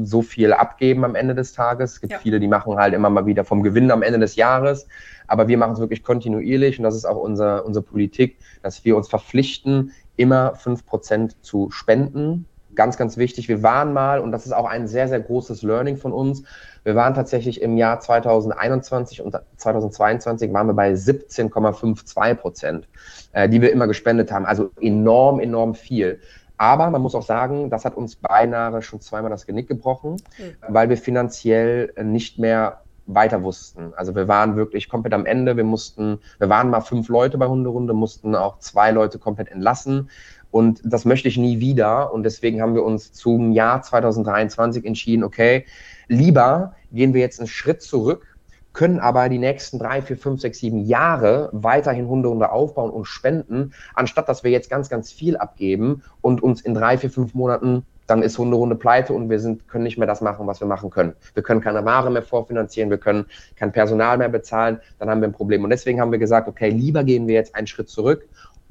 so 0.04 0.22
viel 0.22 0.54
abgeben 0.54 1.04
am 1.06 1.16
Ende 1.16 1.34
des 1.34 1.54
Tages. 1.54 1.94
Es 1.94 2.02
gibt 2.02 2.14
ja. 2.14 2.20
viele, 2.20 2.40
die 2.40 2.48
machen 2.48 2.76
halt 2.76 2.94
immer 2.94 3.10
mal 3.10 3.26
wieder 3.26 3.44
vom 3.44 3.64
Gewinn 3.64 3.90
am 3.92 4.04
Ende 4.04 4.20
des 4.20 4.36
Jahres. 4.36 4.88
Aber 5.28 5.48
wir 5.48 5.58
machen 5.58 5.74
es 5.74 5.80
wirklich 5.80 6.04
kontinuierlich 6.04 6.78
und 6.78 6.84
das 6.84 6.96
ist 6.96 7.06
auch 7.06 7.18
unser, 7.18 7.66
unsere 7.66 7.84
Politik, 7.84 8.38
dass 8.64 8.86
wir 8.86 8.96
uns 8.96 9.08
verpflichten, 9.08 9.92
immer 10.16 10.54
5% 10.56 11.42
zu 11.42 11.70
spenden. 11.72 12.46
Ganz, 12.78 12.96
ganz 12.96 13.18
wichtig. 13.18 13.50
Wir 13.50 13.64
waren 13.64 13.92
mal, 13.92 14.20
und 14.20 14.32
das 14.32 14.46
ist 14.46 14.52
auch 14.52 14.66
ein 14.66 14.88
sehr, 14.88 15.08
sehr 15.08 15.20
großes 15.20 15.64
Learning 15.64 15.98
von 15.98 16.14
uns, 16.14 16.44
wir 16.84 16.96
waren 16.96 17.16
tatsächlich 17.16 17.62
im 17.62 17.76
Jahr 17.76 18.00
2021 18.00 19.22
und 19.22 19.36
2022 19.58 20.54
waren 20.54 20.68
wir 20.68 20.74
bei 20.74 20.94
17,52 20.94 22.36
Prozent, 22.36 22.88
äh, 23.34 23.50
die 23.50 23.62
wir 23.62 23.74
immer 23.74 23.88
gespendet 23.88 24.32
haben. 24.32 24.46
Also 24.46 24.70
enorm, 24.80 25.40
enorm 25.40 25.74
viel. 25.74 26.22
Aber 26.58 26.90
man 26.92 27.02
muss 27.02 27.16
auch 27.16 27.24
sagen, 27.24 27.72
das 27.72 27.84
hat 27.84 27.98
uns 27.98 28.16
beinahe 28.16 28.82
schon 28.84 29.02
zweimal 29.02 29.32
das 29.32 29.48
Genick 29.48 29.68
gebrochen, 29.68 30.14
mhm. 30.38 30.56
weil 30.70 30.88
wir 30.88 30.98
finanziell 30.98 31.94
nicht 32.02 32.38
mehr 32.38 32.82
weiter 33.08 33.42
wussten. 33.42 33.94
Also 33.96 34.16
wir 34.16 34.28
waren 34.28 34.56
wirklich 34.56 34.90
komplett 34.90 35.14
am 35.14 35.26
Ende. 35.26 35.58
Wir 35.58 35.64
mussten, 35.64 36.20
wir 36.40 36.50
waren 36.50 36.70
mal 36.70 36.82
fünf 36.82 37.08
Leute 37.08 37.38
bei 37.38 37.48
Hunderunde, 37.48 37.94
mussten 37.94 38.36
auch 38.36 38.60
zwei 38.60 38.92
Leute 38.92 39.18
komplett 39.18 39.50
entlassen. 39.50 40.10
Und 40.52 40.82
das 40.84 41.06
möchte 41.06 41.28
ich 41.28 41.38
nie 41.38 41.60
wieder. 41.60 42.14
Und 42.14 42.24
deswegen 42.24 42.62
haben 42.62 42.74
wir 42.76 42.84
uns 42.84 43.12
zum 43.12 43.52
Jahr 43.52 43.82
2023 43.82 44.86
entschieden, 44.86 45.24
okay, 45.24 45.66
lieber 46.08 46.76
gehen 46.92 47.14
wir 47.14 47.22
jetzt 47.22 47.40
einen 47.40 47.48
Schritt 47.48 47.82
zurück 47.82 48.38
können 48.78 49.00
aber 49.00 49.28
die 49.28 49.40
nächsten 49.40 49.80
drei, 49.80 50.04
vier, 50.04 50.18
fünf, 50.18 50.40
sechs, 50.40 50.60
sieben 50.60 50.86
Jahre 50.86 51.50
weiterhin 51.52 52.08
Hundehunde 52.08 52.52
aufbauen 52.52 52.92
und 52.92 53.06
spenden, 53.06 53.74
anstatt 53.96 54.30
dass 54.30 54.44
wir 54.44 54.52
jetzt 54.52 54.70
ganz, 54.70 54.88
ganz 54.88 55.12
viel 55.12 55.36
abgeben 55.36 56.04
und 56.22 56.44
uns 56.44 56.62
in 56.62 56.76
drei, 56.76 57.00
vier, 57.00 57.10
fünf 57.10 57.34
Monaten 57.34 57.88
dann 58.06 58.22
ist 58.22 58.38
Hunderunde 58.38 58.76
pleite 58.76 59.14
und 59.14 59.30
wir 59.30 59.40
sind, 59.40 59.68
können 59.68 59.84
nicht 59.84 59.98
mehr 59.98 60.08
das 60.08 60.22
machen, 60.22 60.48
was 60.48 60.62
wir 60.62 60.68
machen 60.68 60.90
können. 60.90 61.14
Wir 61.34 61.44
können 61.44 61.60
keine 61.60 61.84
Ware 61.86 62.10
mehr 62.10 62.22
vorfinanzieren, 62.22 62.90
wir 62.90 63.00
können 63.00 63.26
kein 63.56 63.72
Personal 63.72 64.18
mehr 64.18 64.30
bezahlen, 64.30 64.80
dann 64.98 65.10
haben 65.10 65.22
wir 65.22 65.28
ein 65.28 65.34
Problem. 65.34 65.64
Und 65.64 65.72
deswegen 65.72 66.00
haben 66.00 66.12
wir 66.12 66.20
gesagt, 66.20 66.48
okay, 66.48 66.70
lieber 66.70 67.04
gehen 67.04 67.28
wir 67.28 67.36
jetzt 67.36 67.54
einen 67.54 67.68
Schritt 67.68 67.90
zurück, 67.90 68.28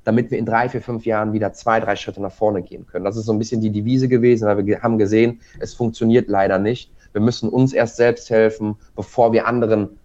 damit 0.07 0.31
wir 0.31 0.39
in 0.39 0.47
drei, 0.47 0.69
vier, 0.69 0.81
fünf 0.81 1.05
Jahren 1.05 1.33
wieder 1.33 1.53
zwei, 1.53 1.81
drei 1.81 1.97
Schritte 1.97 2.23
nach 2.23 2.31
vorne 2.31 2.63
gehen 2.63 2.87
können. 2.87 3.05
Das 3.05 3.17
ist 3.17 3.27
so 3.27 3.33
ein 3.33 3.41
bisschen 3.41 3.61
die 3.61 3.73
Devise 3.73 4.07
gewesen, 4.07 4.47
weil 4.47 4.65
wir 4.65 4.81
haben 4.81 4.99
gesehen, 4.99 5.41
es 5.59 5.75
funktioniert 5.75 6.29
leider 6.29 6.61
nicht. 6.61 6.93
Wir 7.13 7.21
müssen 7.21 7.49
uns 7.49 7.73
erst 7.73 7.97
selbst 7.97 8.31
helfen, 8.31 8.77
bevor 8.95 9.33
wir 9.33 9.49
anderen 9.49 9.99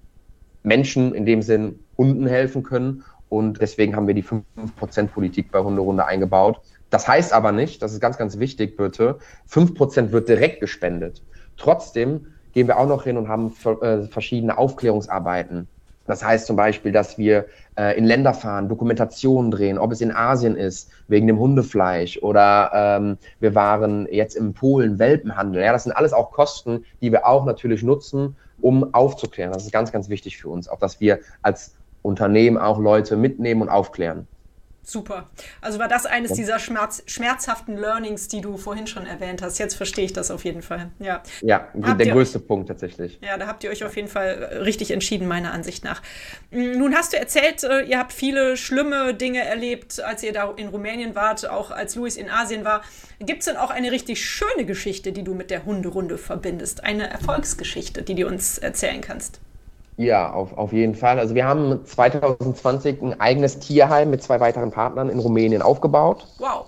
Menschen, 0.64 1.14
in 1.14 1.28
dem 1.28 1.44
Sinn 1.44 1.80
Hunden 2.00 2.26
helfen 2.26 2.64
können. 2.64 3.04
Und 3.30 3.62
deswegen 3.62 3.96
haben 3.96 4.08
wir 4.08 4.16
die 4.16 4.24
5%-Politik 4.24 5.52
bei 5.52 5.60
Hunderunde 5.60 6.04
eingebaut. 6.04 6.62
Das 6.90 7.08
heißt 7.08 7.32
aber 7.32 7.52
nicht, 7.52 7.84
das 7.84 7.94
ist 7.94 8.00
ganz, 8.00 8.18
ganz 8.18 8.40
wichtig, 8.40 8.78
bitte, 8.78 9.20
5% 9.52 10.12
wird 10.12 10.28
direkt 10.28 10.62
gespendet. 10.62 11.22
Trotzdem 11.58 12.26
gehen 12.54 12.68
wir 12.68 12.80
auch 12.80 12.88
noch 12.88 13.04
hin 13.04 13.18
und 13.18 13.28
haben 13.28 13.54
äh, 13.82 14.02
verschiedene 14.08 14.58
Aufklärungsarbeiten 14.58 15.68
das 16.12 16.24
heißt 16.24 16.46
zum 16.46 16.58
Beispiel, 16.58 16.92
dass 16.92 17.18
wir 17.18 17.46
äh, 17.78 17.98
in 17.98 18.04
Länder 18.04 18.34
fahren, 18.34 18.68
Dokumentationen 18.68 19.50
drehen, 19.50 19.78
ob 19.78 19.94
es 19.94 20.02
in 20.02 20.12
Asien 20.12 20.58
ist, 20.58 20.92
wegen 21.08 21.26
dem 21.26 21.40
Hundefleisch 21.40 22.22
oder 22.22 22.72
ähm, 22.74 23.18
wir 23.40 23.56
waren 23.56 24.08
jetzt 24.12 24.36
in 24.36 24.54
Polen, 24.54 25.00
Welpenhandel. 25.00 25.64
Ja, 25.64 25.72
das 25.72 25.84
sind 25.84 25.94
alles 25.94 26.12
auch 26.12 26.32
Kosten, 26.32 26.84
die 27.02 27.14
wir 27.14 27.26
auch 27.26 27.46
natürlich 27.46 27.82
nutzen, 27.82 28.36
um 28.60 28.94
aufzuklären. 28.94 29.54
Das 29.54 29.64
ist 29.64 29.72
ganz, 29.72 29.94
ganz 29.94 30.10
wichtig 30.10 30.38
für 30.38 30.50
uns, 30.50 30.68
auch 30.68 30.80
dass 30.80 31.00
wir 31.00 31.20
als 31.44 31.76
Unternehmen 32.02 32.58
auch 32.58 32.78
Leute 32.78 33.16
mitnehmen 33.16 33.62
und 33.62 33.70
aufklären. 33.70 34.28
Super. 34.84 35.30
Also 35.62 35.78
war 35.78 35.88
das 35.88 36.08
eines 36.08 36.34
dieser 36.34 36.58
Schmerz, 36.58 37.04
schmerzhaften 37.06 37.78
Learnings, 37.78 38.28
die 38.28 38.42
du 38.42 38.58
vorhin 38.58 38.88
schon 38.88 39.06
erwähnt 39.06 39.42
hast. 39.44 39.60
Jetzt 39.60 39.76
verstehe 39.76 40.06
ich 40.06 40.14
das 40.14 40.32
auf 40.32 40.44
jeden 40.44 40.64
Fall. 40.64 40.90
Ja, 41.00 41.22
ja 41.42 41.68
der 41.76 42.12
größte 42.12 42.40
euch, 42.40 42.48
Punkt 42.48 42.68
tatsächlich. 42.68 43.20
Ja, 43.22 43.38
da 43.38 43.46
habt 43.46 43.64
ihr 43.64 43.70
euch 43.70 43.84
auf 43.84 43.96
jeden 43.96 44.08
Fall 44.08 44.50
äh, 44.52 44.58
richtig 44.58 44.90
entschieden, 44.90 45.28
meiner 45.28 45.54
Ansicht 45.54 45.84
nach. 45.84 46.02
Mm, 46.50 46.78
nun 46.80 46.96
hast 46.96 47.14
du 47.14 47.18
erzählt, 47.18 47.64
äh, 47.64 47.82
ihr 47.82 48.00
habt 48.00 48.12
viele 48.12 48.58
schlimme 48.58 49.14
Dinge 49.14 49.44
erlebt, 49.44 50.02
als 50.02 50.24
ihr 50.24 50.34
da 50.34 50.52
in 50.56 50.70
Rumänien 50.70 51.14
wart, 51.14 51.48
auch 51.48 51.70
als 51.70 51.96
Luis 51.96 52.18
in 52.18 52.30
Asien 52.30 52.66
war. 52.66 52.82
Gibt 53.20 53.40
es 53.40 53.46
denn 53.46 53.58
auch 53.58 53.70
eine 53.70 53.92
richtig 53.92 54.26
schöne 54.26 54.66
Geschichte, 54.66 55.12
die 55.12 55.24
du 55.24 55.36
mit 55.36 55.52
der 55.52 55.64
Hunderunde 55.64 56.18
verbindest? 56.18 56.84
Eine 56.84 57.08
Erfolgsgeschichte, 57.08 58.02
die 58.02 58.16
du 58.16 58.26
uns 58.26 58.58
erzählen 58.58 59.02
kannst? 59.02 59.42
Ja, 59.98 60.32
auf, 60.34 60.58
auf 60.58 60.74
jeden 60.74 60.96
Fall. 60.96 61.20
Also 61.20 61.36
wir 61.36 61.46
haben 61.46 61.86
2020 61.86 63.02
ein 63.02 63.20
eigenes 63.20 63.60
Tierheim 63.60 64.10
mit 64.10 64.24
zwei 64.24 64.40
weiteren 64.40 64.72
Partnern 64.72 65.10
in 65.10 65.20
Rumänien 65.20 65.62
aufgebaut. 65.62 66.28
Wow. 66.40 66.68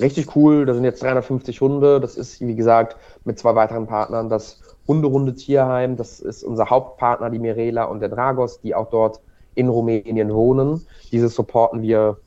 Richtig 0.00 0.34
cool. 0.36 0.66
Da 0.66 0.74
sind 0.74 0.84
jetzt 0.84 1.02
350 1.02 1.60
Hunde. 1.60 2.00
Das 2.00 2.16
ist, 2.16 2.40
wie 2.40 2.56
gesagt, 2.56 2.96
mit 3.24 3.38
zwei 3.38 3.54
weiteren 3.54 3.86
Partnern 3.86 4.28
das 4.28 4.60
Hunderunde 4.86 5.34
Tierheim. 5.34 5.96
Das 5.96 6.20
ist 6.20 6.42
unser 6.42 6.68
Hauptpartner, 6.68 7.30
die 7.30 7.38
Mirela 7.38 7.84
und 7.84 8.00
der 8.00 8.08
Dragos, 8.08 8.60
die 8.60 8.74
auch 8.74 8.90
dort 8.90 9.20
in 9.54 9.68
Rumänien 9.68 10.32
wohnen. 10.32 10.86
Diese 11.12 11.28
supporten 11.28 11.82
wir 11.82 12.18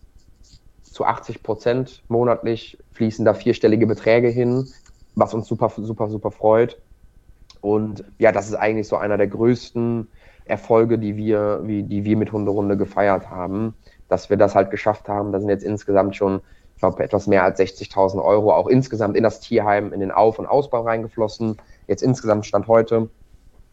zu 0.81 1.05
80 1.05 1.43
Prozent 1.43 2.03
monatlich, 2.07 2.77
fließen 2.93 3.25
da 3.25 3.33
vierstellige 3.33 3.85
Beträge 3.85 4.29
hin, 4.29 4.67
was 5.15 5.33
uns 5.33 5.47
super, 5.47 5.69
super, 5.69 6.09
super 6.09 6.31
freut. 6.31 6.79
Und 7.61 8.03
ja, 8.17 8.31
das 8.31 8.47
ist 8.47 8.55
eigentlich 8.55 8.87
so 8.87 8.95
einer 8.95 9.17
der 9.17 9.27
größten 9.27 10.09
Erfolge, 10.49 10.97
die 10.97 11.17
wir, 11.17 11.61
wie, 11.63 11.83
die 11.83 12.03
wir 12.03 12.17
mit 12.17 12.31
Hunderunde 12.31 12.77
gefeiert 12.77 13.29
haben, 13.29 13.73
dass 14.09 14.29
wir 14.29 14.37
das 14.37 14.55
halt 14.55 14.71
geschafft 14.71 15.09
haben. 15.09 15.31
Da 15.31 15.39
sind 15.39 15.49
jetzt 15.49 15.63
insgesamt 15.63 16.15
schon, 16.15 16.41
ich 16.75 16.79
glaube, 16.79 17.03
etwas 17.03 17.27
mehr 17.27 17.43
als 17.43 17.59
60.000 17.59 18.23
Euro 18.23 18.53
auch 18.53 18.67
insgesamt 18.67 19.15
in 19.17 19.23
das 19.23 19.39
Tierheim, 19.39 19.93
in 19.93 19.99
den 19.99 20.11
Auf- 20.11 20.39
und 20.39 20.45
Ausbau 20.45 20.81
reingeflossen. 20.81 21.57
Jetzt 21.87 22.03
insgesamt 22.03 22.45
Stand 22.45 22.67
heute. 22.67 23.09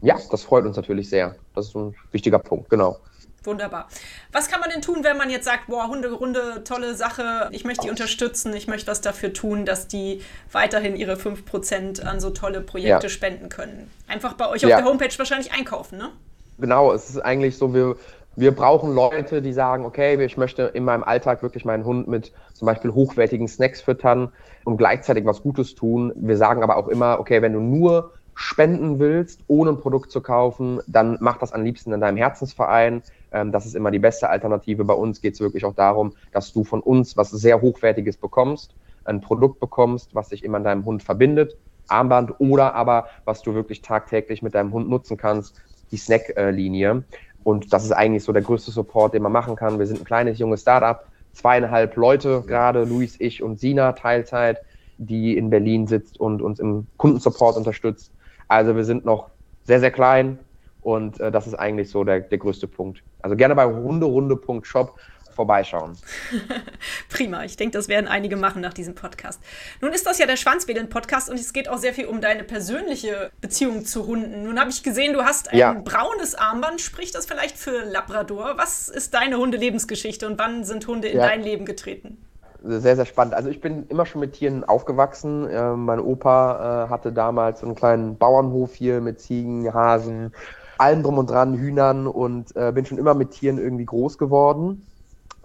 Ja, 0.01 0.17
das 0.31 0.43
freut 0.43 0.65
uns 0.65 0.75
natürlich 0.75 1.09
sehr. 1.09 1.35
Das 1.53 1.67
ist 1.67 1.75
ein 1.75 1.95
wichtiger 2.11 2.39
Punkt, 2.39 2.69
genau. 2.69 2.97
Wunderbar. 3.45 3.87
Was 4.31 4.49
kann 4.49 4.59
man 4.59 4.69
denn 4.69 4.81
tun, 4.81 5.03
wenn 5.03 5.17
man 5.17 5.29
jetzt 5.29 5.45
sagt, 5.45 5.67
boah, 5.67 5.87
Hunderunde, 5.87 6.63
tolle 6.63 6.95
Sache, 6.95 7.49
ich 7.51 7.63
möchte 7.63 7.83
die 7.83 7.89
unterstützen, 7.89 8.53
ich 8.55 8.67
möchte 8.67 8.89
was 8.89 9.01
dafür 9.01 9.33
tun, 9.33 9.65
dass 9.65 9.87
die 9.87 10.21
weiterhin 10.51 10.95
ihre 10.95 11.15
5% 11.15 12.03
an 12.03 12.19
so 12.19 12.31
tolle 12.31 12.61
Projekte 12.61 13.05
ja. 13.05 13.09
spenden 13.09 13.49
können? 13.49 13.91
Einfach 14.07 14.33
bei 14.33 14.49
euch 14.49 14.65
auf 14.65 14.71
ja. 14.71 14.77
der 14.77 14.85
Homepage 14.85 15.13
wahrscheinlich 15.17 15.53
einkaufen, 15.53 15.97
ne? 15.97 16.11
Genau, 16.59 16.93
es 16.93 17.09
ist 17.09 17.19
eigentlich 17.19 17.57
so, 17.57 17.73
wir, 17.73 17.95
wir 18.35 18.53
brauchen 18.53 18.93
Leute, 18.93 19.41
die 19.41 19.53
sagen, 19.53 19.85
okay, 19.85 20.21
ich 20.23 20.37
möchte 20.37 20.63
in 20.63 20.83
meinem 20.83 21.03
Alltag 21.03 21.41
wirklich 21.41 21.65
meinen 21.65 21.85
Hund 21.85 22.07
mit 22.07 22.33
zum 22.53 22.65
Beispiel 22.65 22.91
hochwertigen 22.91 23.47
Snacks 23.47 23.81
füttern 23.81 24.31
und 24.65 24.77
gleichzeitig 24.77 25.25
was 25.25 25.41
Gutes 25.41 25.75
tun. 25.75 26.11
Wir 26.15 26.37
sagen 26.37 26.63
aber 26.63 26.77
auch 26.77 26.87
immer, 26.87 27.19
okay, 27.19 27.41
wenn 27.41 27.53
du 27.53 27.59
nur 27.59 28.11
spenden 28.33 28.99
willst, 28.99 29.41
ohne 29.47 29.71
ein 29.71 29.79
Produkt 29.79 30.11
zu 30.11 30.21
kaufen, 30.21 30.81
dann 30.87 31.17
mach 31.21 31.37
das 31.37 31.53
am 31.53 31.63
liebsten 31.63 31.93
in 31.93 32.01
deinem 32.01 32.17
Herzensverein. 32.17 33.01
Ähm, 33.31 33.53
das 33.53 33.65
ist 33.65 33.75
immer 33.75 33.91
die 33.91 33.99
beste 33.99 34.29
Alternative. 34.29 34.83
Bei 34.83 34.93
uns 34.93 35.21
geht 35.21 35.35
es 35.35 35.39
wirklich 35.39 35.63
auch 35.63 35.73
darum, 35.73 36.13
dass 36.33 36.51
du 36.51 36.65
von 36.65 36.81
uns 36.81 37.15
was 37.15 37.31
sehr 37.31 37.61
Hochwertiges 37.61 38.17
bekommst, 38.17 38.75
ein 39.05 39.21
Produkt 39.21 39.61
bekommst, 39.61 40.13
was 40.13 40.29
sich 40.29 40.43
immer 40.43 40.57
an 40.57 40.65
deinem 40.65 40.85
Hund 40.85 41.01
verbindet. 41.01 41.55
Armband 41.87 42.33
oder 42.39 42.73
aber 42.73 43.05
was 43.25 43.41
du 43.41 43.53
wirklich 43.53 43.81
tagtäglich 43.81 44.41
mit 44.41 44.55
deinem 44.55 44.73
Hund 44.73 44.89
nutzen 44.89 45.17
kannst, 45.17 45.61
die 45.95 46.01
Snack-Linie. 46.01 47.03
Und 47.43 47.71
das 47.71 47.85
ist 47.85 47.91
eigentlich 47.91 48.23
so 48.23 48.33
der 48.33 48.41
größte 48.41 48.71
Support, 48.71 49.13
den 49.13 49.23
man 49.23 49.31
machen 49.31 49.55
kann. 49.55 49.79
Wir 49.79 49.87
sind 49.87 50.01
ein 50.01 50.05
kleines, 50.05 50.39
junges 50.39 50.61
Startup, 50.61 51.05
zweieinhalb 51.33 51.95
Leute 51.95 52.43
gerade, 52.45 52.83
Luis, 52.83 53.15
ich 53.19 53.41
und 53.41 53.59
Sina 53.59 53.93
Teilzeit, 53.93 54.61
die 54.97 55.37
in 55.37 55.49
Berlin 55.49 55.87
sitzt 55.87 56.19
und 56.19 56.41
uns 56.41 56.59
im 56.59 56.87
Kundensupport 56.97 57.55
unterstützt. 57.55 58.11
Also 58.47 58.75
wir 58.75 58.83
sind 58.83 59.05
noch 59.05 59.29
sehr, 59.63 59.79
sehr 59.79 59.91
klein 59.91 60.39
und 60.81 61.19
äh, 61.19 61.31
das 61.31 61.47
ist 61.47 61.55
eigentlich 61.55 61.89
so 61.89 62.03
der, 62.03 62.21
der 62.21 62.37
größte 62.37 62.67
Punkt. 62.67 63.03
Also 63.21 63.35
gerne 63.35 63.55
bei 63.55 63.65
hunderunde.shop 63.65 64.97
vorbeischauen. 65.35 65.97
Prima, 67.09 67.43
ich 67.43 67.57
denke, 67.57 67.77
das 67.77 67.87
werden 67.87 68.07
einige 68.07 68.37
machen 68.37 68.61
nach 68.61 68.73
diesem 68.73 68.95
Podcast. 68.95 69.41
Nun 69.81 69.93
ist 69.93 70.05
das 70.05 70.17
ja 70.17 70.25
der 70.25 70.37
Schwanzwedeln-Podcast 70.37 71.29
und 71.29 71.39
es 71.39 71.53
geht 71.53 71.69
auch 71.69 71.77
sehr 71.77 71.93
viel 71.93 72.05
um 72.05 72.21
deine 72.21 72.43
persönliche 72.43 73.31
Beziehung 73.41 73.85
zu 73.85 74.07
Hunden. 74.07 74.43
Nun 74.43 74.59
habe 74.59 74.69
ich 74.69 74.81
gesehen, 74.83 75.13
du 75.13 75.23
hast 75.23 75.51
ein 75.51 75.57
ja. 75.57 75.73
braunes 75.73 76.35
Armband. 76.35 76.81
Spricht 76.81 77.15
das 77.15 77.25
vielleicht 77.25 77.57
für 77.57 77.83
Labrador? 77.83 78.53
Was 78.57 78.89
ist 78.89 79.13
deine 79.13 79.37
Hundelebensgeschichte 79.37 80.25
und 80.25 80.39
wann 80.39 80.63
sind 80.63 80.87
Hunde 80.87 81.09
in 81.09 81.17
ja. 81.17 81.27
dein 81.27 81.41
Leben 81.41 81.65
getreten? 81.65 82.17
sehr, 82.65 82.95
sehr 82.95 83.05
spannend. 83.05 83.33
Also 83.33 83.49
ich 83.49 83.61
bin 83.61 83.85
immer 83.89 84.05
schon 84.05 84.21
mit 84.21 84.33
Tieren 84.33 84.63
aufgewachsen. 84.63 85.47
Äh, 85.49 85.75
mein 85.75 85.99
Opa 85.99 86.85
äh, 86.85 86.89
hatte 86.89 87.11
damals 87.11 87.59
so 87.59 87.67
einen 87.67 87.75
kleinen 87.75 88.17
Bauernhof 88.17 88.73
hier 88.73 89.01
mit 89.01 89.19
Ziegen, 89.19 89.71
Hasen, 89.73 90.33
allem 90.77 91.03
drum 91.03 91.17
und 91.17 91.29
dran, 91.29 91.55
Hühnern 91.55 92.07
und 92.07 92.55
äh, 92.55 92.71
bin 92.71 92.85
schon 92.85 92.97
immer 92.97 93.13
mit 93.13 93.31
Tieren 93.31 93.57
irgendwie 93.57 93.85
groß 93.85 94.17
geworden. 94.17 94.85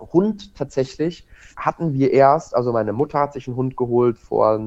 Hund 0.00 0.54
tatsächlich 0.54 1.26
hatten 1.56 1.92
wir 1.92 2.12
erst, 2.12 2.54
also 2.54 2.72
meine 2.72 2.92
Mutter 2.92 3.18
hat 3.18 3.32
sich 3.32 3.46
einen 3.46 3.56
Hund 3.56 3.76
geholt 3.76 4.18
vor 4.18 4.60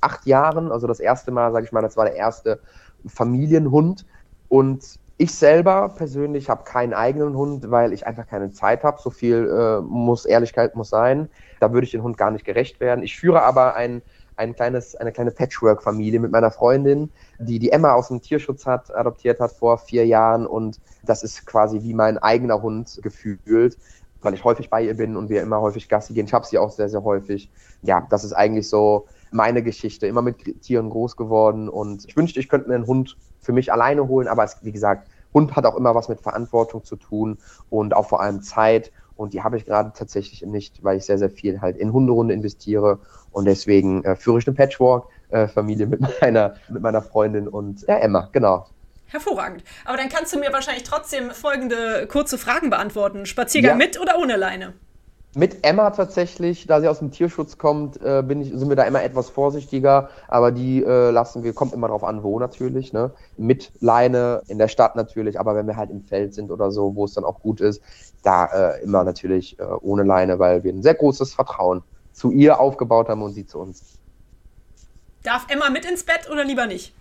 acht 0.00 0.26
Jahren, 0.26 0.72
also 0.72 0.86
das 0.86 1.00
erste 1.00 1.30
Mal, 1.30 1.52
sage 1.52 1.66
ich 1.66 1.72
mal, 1.72 1.82
das 1.82 1.96
war 1.96 2.04
der 2.04 2.16
erste 2.16 2.60
Familienhund 3.06 4.06
und 4.48 4.98
ich 5.18 5.34
selber 5.34 5.88
persönlich 5.96 6.50
habe 6.50 6.64
keinen 6.64 6.92
eigenen 6.92 7.36
Hund, 7.36 7.70
weil 7.70 7.92
ich 7.92 8.06
einfach 8.06 8.26
keine 8.26 8.50
Zeit 8.50 8.84
habe. 8.84 9.00
So 9.00 9.10
viel 9.10 9.48
äh, 9.48 9.80
muss 9.80 10.26
Ehrlichkeit 10.26 10.76
muss 10.76 10.90
sein. 10.90 11.30
Da 11.58 11.72
würde 11.72 11.86
ich 11.86 11.92
den 11.92 12.02
Hund 12.02 12.18
gar 12.18 12.30
nicht 12.30 12.44
gerecht 12.44 12.80
werden. 12.80 13.02
Ich 13.02 13.16
führe 13.16 13.42
aber 13.42 13.74
ein, 13.76 14.02
ein 14.36 14.54
kleines, 14.54 14.94
eine 14.94 15.12
kleine 15.12 15.30
Patchwork-Familie 15.30 16.20
mit 16.20 16.32
meiner 16.32 16.50
Freundin, 16.50 17.10
die 17.38 17.58
die 17.58 17.72
Emma 17.72 17.94
aus 17.94 18.08
dem 18.08 18.20
Tierschutz 18.20 18.66
hat, 18.66 18.94
adoptiert 18.94 19.40
hat 19.40 19.52
vor 19.52 19.78
vier 19.78 20.06
Jahren. 20.06 20.46
Und 20.46 20.80
das 21.02 21.22
ist 21.22 21.46
quasi 21.46 21.80
wie 21.80 21.94
mein 21.94 22.18
eigener 22.18 22.60
Hund 22.60 22.98
gefühlt, 23.02 23.78
weil 24.22 24.34
ich 24.34 24.44
häufig 24.44 24.70
bei 24.70 24.82
ihr 24.82 24.96
bin 24.96 25.16
und 25.16 25.28
wir 25.28 25.42
immer 25.42 25.60
häufig 25.60 25.88
Gassi 25.88 26.14
gehen. 26.14 26.26
Ich 26.26 26.34
habe 26.34 26.46
sie 26.46 26.58
auch 26.58 26.70
sehr, 26.70 26.88
sehr 26.88 27.04
häufig. 27.04 27.50
Ja, 27.82 28.06
das 28.10 28.24
ist 28.24 28.32
eigentlich 28.32 28.68
so 28.68 29.06
meine 29.30 29.62
Geschichte. 29.62 30.06
Immer 30.06 30.22
mit 30.22 30.62
Tieren 30.62 30.90
groß 30.90 31.16
geworden. 31.16 31.68
Und 31.68 32.04
ich 32.06 32.16
wünschte, 32.16 32.40
ich 32.40 32.48
könnte 32.48 32.68
mir 32.68 32.74
einen 32.74 32.86
Hund 32.86 33.16
für 33.40 33.52
mich 33.52 33.72
alleine 33.72 34.08
holen. 34.08 34.28
Aber 34.28 34.44
es, 34.44 34.58
wie 34.62 34.72
gesagt, 34.72 35.08
Hund 35.34 35.54
hat 35.54 35.66
auch 35.66 35.76
immer 35.76 35.94
was 35.94 36.08
mit 36.08 36.20
Verantwortung 36.20 36.84
zu 36.84 36.96
tun 36.96 37.38
und 37.70 37.94
auch 37.94 38.08
vor 38.08 38.20
allem 38.20 38.42
Zeit. 38.42 38.92
Und 39.16 39.32
die 39.32 39.42
habe 39.42 39.56
ich 39.56 39.64
gerade 39.64 39.92
tatsächlich 39.94 40.42
nicht, 40.42 40.82
weil 40.84 40.98
ich 40.98 41.04
sehr, 41.06 41.18
sehr 41.18 41.30
viel 41.30 41.60
halt 41.60 41.76
in 41.76 41.92
Hunderunde 41.92 42.34
investiere. 42.34 42.98
Und 43.32 43.46
deswegen 43.46 44.04
äh, 44.04 44.16
führe 44.16 44.38
ich 44.38 44.46
eine 44.46 44.56
Patchwork-Familie 44.56 45.86
äh, 45.86 45.88
mit, 45.88 46.00
meiner, 46.20 46.54
mit 46.68 46.82
meiner 46.82 47.02
Freundin 47.02 47.48
und 47.48 47.82
ja, 47.86 47.96
Emma, 47.96 48.28
genau. 48.32 48.66
Hervorragend. 49.08 49.62
Aber 49.84 49.96
dann 49.96 50.08
kannst 50.08 50.34
du 50.34 50.38
mir 50.38 50.52
wahrscheinlich 50.52 50.84
trotzdem 50.84 51.30
folgende 51.30 52.06
kurze 52.06 52.38
Fragen 52.38 52.70
beantworten. 52.70 53.26
Spaziergang 53.26 53.78
ja. 53.78 53.86
mit 53.86 54.00
oder 54.00 54.18
ohne 54.18 54.36
Leine? 54.36 54.74
Mit 55.36 55.66
Emma 55.66 55.90
tatsächlich, 55.90 56.66
da 56.66 56.80
sie 56.80 56.88
aus 56.88 57.00
dem 57.00 57.10
Tierschutz 57.10 57.58
kommt, 57.58 58.00
äh, 58.00 58.22
bin 58.22 58.40
ich, 58.40 58.52
sind 58.54 58.70
wir 58.70 58.76
da 58.76 58.84
immer 58.84 59.02
etwas 59.02 59.28
vorsichtiger, 59.28 60.08
aber 60.28 60.50
die 60.50 60.82
äh, 60.82 61.10
lassen 61.10 61.44
wir, 61.44 61.52
kommt 61.52 61.74
immer 61.74 61.88
drauf 61.88 62.04
an, 62.04 62.22
wo 62.22 62.38
natürlich, 62.38 62.94
ne? 62.94 63.10
Mit 63.36 63.70
Leine, 63.80 64.40
in 64.48 64.56
der 64.56 64.68
Stadt 64.68 64.96
natürlich, 64.96 65.38
aber 65.38 65.54
wenn 65.54 65.66
wir 65.66 65.76
halt 65.76 65.90
im 65.90 66.00
Feld 66.00 66.32
sind 66.32 66.50
oder 66.50 66.70
so, 66.70 66.96
wo 66.96 67.04
es 67.04 67.12
dann 67.12 67.24
auch 67.24 67.40
gut 67.40 67.60
ist, 67.60 67.82
da 68.22 68.46
äh, 68.46 68.82
immer 68.82 69.04
natürlich 69.04 69.58
äh, 69.58 69.64
ohne 69.82 70.04
Leine, 70.04 70.38
weil 70.38 70.64
wir 70.64 70.72
ein 70.72 70.82
sehr 70.82 70.94
großes 70.94 71.34
Vertrauen 71.34 71.82
zu 72.14 72.30
ihr 72.30 72.58
aufgebaut 72.58 73.10
haben 73.10 73.20
und 73.20 73.34
sie 73.34 73.44
zu 73.44 73.58
uns. 73.58 73.82
Darf 75.22 75.44
Emma 75.50 75.68
mit 75.68 75.84
ins 75.84 76.02
Bett 76.02 76.30
oder 76.30 76.44
lieber 76.44 76.66
nicht? 76.66 76.94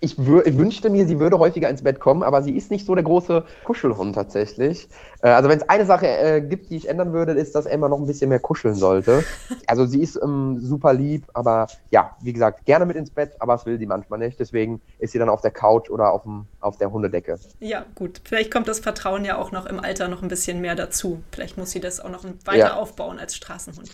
Ich, 0.00 0.18
ich, 0.18 0.58
wünschte 0.58 0.88
mir, 0.88 1.06
sie 1.06 1.20
würde 1.20 1.38
häufiger 1.38 1.68
ins 1.68 1.82
Bett 1.82 2.00
kommen, 2.00 2.22
aber 2.22 2.42
sie 2.42 2.56
ist 2.56 2.70
nicht 2.70 2.86
so 2.86 2.94
der 2.94 3.04
große 3.04 3.44
Kuschelhund 3.64 4.14
tatsächlich. 4.14 4.88
Äh, 5.22 5.28
also 5.28 5.50
wenn 5.50 5.58
es 5.58 5.68
eine 5.68 5.84
Sache 5.84 6.06
äh, 6.06 6.40
gibt, 6.40 6.70
die 6.70 6.76
ich 6.76 6.88
ändern 6.88 7.12
würde, 7.12 7.32
ist, 7.32 7.54
dass 7.54 7.66
Emma 7.66 7.88
noch 7.88 7.98
ein 7.98 8.06
bisschen 8.06 8.30
mehr 8.30 8.40
kuscheln 8.40 8.74
sollte. 8.74 9.24
Also 9.66 9.86
sie 9.86 10.02
ist 10.02 10.18
ähm, 10.20 10.58
super 10.60 10.92
lieb, 10.92 11.26
aber 11.32 11.68
ja, 11.90 12.16
wie 12.22 12.32
gesagt, 12.32 12.64
gerne 12.64 12.86
mit 12.86 12.96
ins 12.96 13.10
Bett, 13.10 13.36
aber 13.38 13.54
es 13.54 13.66
will 13.66 13.78
sie 13.78 13.86
manchmal 13.86 14.18
nicht. 14.18 14.40
Deswegen 14.40 14.80
ist 14.98 15.12
sie 15.12 15.18
dann 15.18 15.28
auf 15.28 15.42
der 15.42 15.52
Couch 15.52 15.90
oder 15.90 16.12
auf, 16.12 16.22
dem, 16.22 16.46
auf 16.60 16.76
der 16.76 16.90
Hundedecke. 16.90 17.38
Ja, 17.60 17.84
gut. 17.94 18.20
Vielleicht 18.24 18.50
kommt 18.52 18.66
das 18.66 18.80
Vertrauen 18.80 19.24
ja 19.24 19.38
auch 19.38 19.52
noch 19.52 19.66
im 19.66 19.78
Alter 19.78 20.08
noch 20.08 20.22
ein 20.22 20.28
bisschen 20.28 20.60
mehr 20.60 20.74
dazu. 20.74 21.22
Vielleicht 21.30 21.56
muss 21.56 21.70
sie 21.70 21.78
das 21.78 22.00
auch 22.00 22.10
noch 22.10 22.24
weiter 22.44 22.58
ja. 22.58 22.74
aufbauen 22.74 23.20
als 23.20 23.36
Straßenhund. 23.36 23.90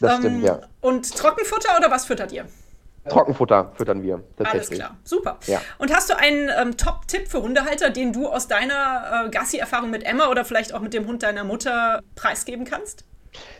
Das 0.00 0.16
ähm, 0.16 0.20
stimmt, 0.20 0.44
ja. 0.44 0.60
Und 0.82 1.14
Trockenfutter 1.16 1.78
oder 1.78 1.90
was 1.90 2.04
füttert 2.04 2.32
ihr? 2.32 2.44
Trockenfutter 3.08 3.72
füttern 3.74 4.02
wir. 4.02 4.22
Alles 4.38 4.70
klar, 4.70 4.96
super. 5.04 5.38
Ja. 5.46 5.60
Und 5.78 5.94
hast 5.94 6.10
du 6.10 6.18
einen 6.18 6.50
ähm, 6.60 6.76
Top-Tipp 6.76 7.28
für 7.28 7.42
Hundehalter, 7.42 7.90
den 7.90 8.12
du 8.12 8.28
aus 8.28 8.48
deiner 8.48 9.26
äh, 9.26 9.30
Gassi-Erfahrung 9.30 9.90
mit 9.90 10.04
Emma 10.04 10.28
oder 10.28 10.44
vielleicht 10.44 10.74
auch 10.74 10.80
mit 10.80 10.94
dem 10.94 11.06
Hund 11.06 11.22
deiner 11.22 11.44
Mutter 11.44 12.00
preisgeben 12.14 12.64
kannst? 12.64 13.04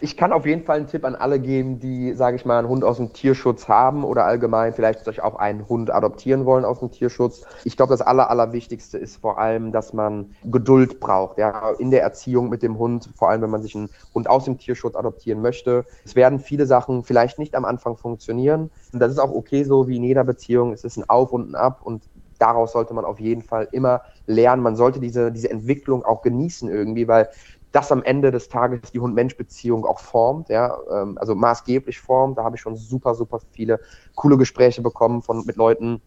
Ich 0.01 0.17
kann 0.17 0.33
auf 0.33 0.47
jeden 0.47 0.65
Fall 0.65 0.77
einen 0.77 0.87
Tipp 0.87 1.05
an 1.05 1.15
alle 1.15 1.41
geben, 1.41 1.79
die, 1.79 2.13
sage 2.15 2.37
ich 2.37 2.45
mal, 2.45 2.59
einen 2.59 2.69
Hund 2.69 2.85
aus 2.85 2.99
dem 2.99 3.13
Tierschutz 3.13 3.69
haben 3.69 4.05
oder 4.05 4.25
allgemein 4.25 4.73
vielleicht 4.73 5.05
sich 5.05 5.23
auch 5.23 5.37
einen 5.37 5.69
Hund 5.69 5.91
adoptieren 5.91 6.45
wollen 6.45 6.65
aus 6.65 6.81
dem 6.81 6.91
Tierschutz. 6.91 7.43
Ich 7.65 7.77
glaube, 7.77 7.91
das 7.93 8.03
Aller, 8.03 8.31
Allerwichtigste 8.31 8.99
ist 8.99 9.17
vor 9.17 9.39
allem, 9.39 9.73
dass 9.73 9.93
man 9.93 10.35
Geduld 10.45 11.01
braucht, 11.01 11.39
ja, 11.39 11.71
in 11.79 11.91
der 11.91 12.03
Erziehung 12.03 12.49
mit 12.49 12.63
dem 12.63 12.79
Hund, 12.79 13.11
vor 13.17 13.31
allem 13.31 13.43
wenn 13.43 13.51
man 13.51 13.63
sich 13.63 13.75
einen 13.75 13.91
Hund 14.15 14.29
aus 14.29 14.45
dem 14.45 14.59
Tierschutz 14.59 14.97
adoptieren 14.97 15.41
möchte. 15.41 15.85
Es 16.05 16.15
werden 16.15 16.41
viele 16.41 16.67
Sachen 16.67 17.03
vielleicht 17.05 17.39
nicht 17.39 17.55
am 17.55 17.65
Anfang 17.65 17.97
funktionieren. 17.97 18.71
Und 18.93 19.01
das 19.01 19.13
ist 19.13 19.19
auch 19.19 19.33
okay 19.33 19.65
so 19.65 19.89
wie 19.89 19.97
in 19.97 20.05
jeder 20.05 20.25
Beziehung. 20.25 20.73
Es 20.73 20.85
ist 20.85 20.97
ein 20.97 21.09
Auf 21.09 21.33
und 21.33 21.51
ein 21.51 21.55
Ab 21.55 21.81
und 21.83 22.03
daraus 22.39 22.73
sollte 22.73 22.95
man 22.95 23.05
auf 23.05 23.21
jeden 23.21 23.43
Fall 23.43 23.69
immer 23.73 24.03
lernen. 24.27 24.63
Man 24.63 24.77
sollte 24.77 25.01
diese, 25.01 25.33
diese 25.33 25.51
Entwicklung 25.51 26.05
auch 26.05 26.23
genießen 26.23 26.69
irgendwie, 26.69 27.09
weil 27.09 27.29
das 27.77 27.93
am 27.93 28.03
Ende 28.03 28.31
des 28.31 28.49
Tages 28.49 28.91
die 28.91 29.01
Hund-Mensch-Beziehung 29.01 29.85
auch 29.85 29.99
formt, 29.99 30.49
ja, 30.49 30.79
ähm, 30.91 31.19
also 31.19 31.35
maßgeblich 31.35 32.01
formt. 32.01 32.39
Da 32.39 32.45
habe 32.45 32.57
ich 32.57 32.63
schon 32.63 32.75
super, 32.75 33.15
super 33.15 33.39
viele 33.51 33.81
coole 34.15 34.39
Gespräche 34.39 34.81
bekommen 34.81 35.21
von, 35.21 35.45
mit 35.45 35.57
Leuten. 35.57 36.01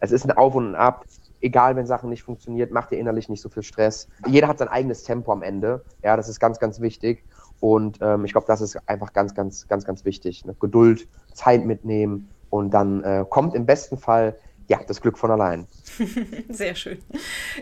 Es 0.00 0.12
ist 0.12 0.24
ein 0.24 0.34
Auf 0.36 0.54
und 0.54 0.70
ein 0.70 0.74
Ab. 0.74 1.04
Egal, 1.42 1.76
wenn 1.76 1.86
Sachen 1.86 2.08
nicht 2.08 2.22
funktionieren, 2.22 2.72
macht 2.72 2.90
ihr 2.90 2.98
innerlich 2.98 3.28
nicht 3.28 3.42
so 3.42 3.50
viel 3.50 3.62
Stress. 3.62 4.08
Jeder 4.26 4.48
hat 4.48 4.58
sein 4.58 4.68
eigenes 4.68 5.02
Tempo 5.02 5.30
am 5.30 5.42
Ende. 5.42 5.84
Ja, 6.02 6.16
das 6.16 6.28
ist 6.28 6.40
ganz, 6.40 6.58
ganz 6.58 6.80
wichtig. 6.80 7.22
Und 7.60 7.98
ähm, 8.00 8.24
ich 8.24 8.32
glaube, 8.32 8.46
das 8.46 8.62
ist 8.62 8.78
einfach 8.88 9.12
ganz, 9.12 9.34
ganz, 9.34 9.68
ganz, 9.68 9.84
ganz 9.84 10.06
wichtig. 10.06 10.46
Ne? 10.46 10.56
Geduld, 10.58 11.06
Zeit 11.34 11.66
mitnehmen 11.66 12.30
und 12.48 12.70
dann 12.72 13.04
äh, 13.04 13.26
kommt 13.28 13.54
im 13.54 13.66
besten 13.66 13.98
Fall 13.98 14.36
ja, 14.68 14.80
das 14.86 15.00
Glück 15.00 15.16
von 15.16 15.30
allein. 15.30 15.66
Sehr 16.50 16.74
schön. 16.74 16.98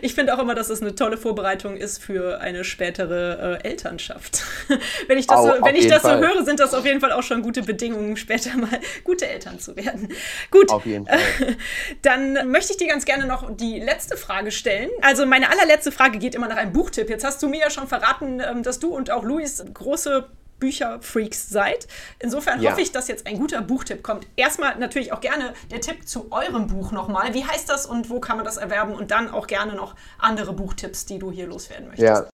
Ich 0.01 0.13
finde 0.13 0.35
auch 0.35 0.39
immer, 0.39 0.55
dass 0.55 0.69
es 0.69 0.81
eine 0.81 0.93
tolle 0.93 1.17
Vorbereitung 1.17 1.77
ist 1.77 2.03
für 2.03 2.41
eine 2.41 2.65
spätere 2.65 3.59
äh, 3.63 3.67
Elternschaft. 3.67 4.43
wenn 5.07 5.17
ich 5.17 5.25
das, 5.25 5.39
oh, 5.39 5.47
so, 5.47 5.65
wenn 5.65 5.77
ich 5.77 5.87
das 5.87 6.03
so 6.03 6.09
höre, 6.09 6.43
sind 6.43 6.59
das 6.59 6.73
auf 6.73 6.85
jeden 6.85 6.99
Fall 6.99 7.13
auch 7.13 7.23
schon 7.23 7.41
gute 7.41 7.61
Bedingungen, 7.63 8.17
später 8.17 8.57
mal 8.57 8.81
gute 9.05 9.25
Eltern 9.25 9.57
zu 9.57 9.77
werden. 9.77 10.09
Gut. 10.51 10.69
Auf 10.69 10.85
jeden 10.85 11.07
Fall. 11.07 11.17
dann 12.01 12.51
möchte 12.51 12.73
ich 12.73 12.77
dir 12.77 12.87
ganz 12.87 13.05
gerne 13.05 13.25
noch 13.25 13.55
die 13.55 13.79
letzte 13.79 14.17
Frage 14.17 14.51
stellen. 14.51 14.89
Also 15.01 15.25
meine 15.25 15.49
allerletzte 15.49 15.93
Frage 15.93 16.19
geht 16.19 16.35
immer 16.35 16.49
nach 16.49 16.57
einem 16.57 16.73
Buchtipp. 16.73 17.09
Jetzt 17.09 17.23
hast 17.23 17.41
du 17.41 17.47
mir 17.47 17.61
ja 17.61 17.69
schon 17.69 17.87
verraten, 17.87 18.41
ähm, 18.41 18.63
dass 18.63 18.79
du 18.79 18.89
und 18.93 19.11
auch 19.11 19.23
Luis 19.23 19.63
große 19.73 20.27
Bücherfreaks 20.59 21.49
seid. 21.49 21.87
Insofern 22.19 22.61
ja. 22.61 22.71
hoffe 22.71 22.81
ich, 22.81 22.91
dass 22.91 23.07
jetzt 23.07 23.27
ein 23.27 23.37
guter 23.37 23.61
Buchtipp 23.61 24.03
kommt. 24.03 24.27
Erstmal 24.35 24.77
natürlich 24.77 25.13
auch 25.13 25.21
gerne 25.21 25.53
der 25.71 25.81
Tipp 25.81 26.07
zu 26.07 26.31
eurem 26.31 26.67
Buch 26.67 26.91
nochmal. 26.91 27.33
Wie 27.33 27.45
heißt 27.45 27.69
das 27.69 27.85
und 27.85 28.09
wo 28.09 28.19
kann 28.19 28.37
man 28.37 28.45
das 28.45 28.57
erwerben? 28.57 28.93
Und 28.93 29.11
dann 29.11 29.29
auch 29.29 29.47
gerne 29.47 29.75
noch 29.75 29.95
andere 30.17 30.53
Buchtipps, 30.53 31.05
die 31.05 31.19
du 31.19 31.31
hier 31.31 31.47
loswerden 31.47 31.87
möchtest. 31.87 32.07
Ja. 32.07 32.27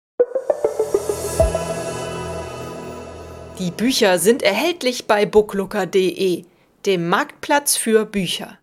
Die 3.60 3.72
Bücher 3.72 4.18
sind 4.18 4.42
erhältlich 4.42 5.08
bei 5.08 5.26
booklooker.de, 5.26 6.46
dem 6.86 7.10
Marktplatz 7.10 7.76
für 7.76 8.06
Bücher. 8.06 8.58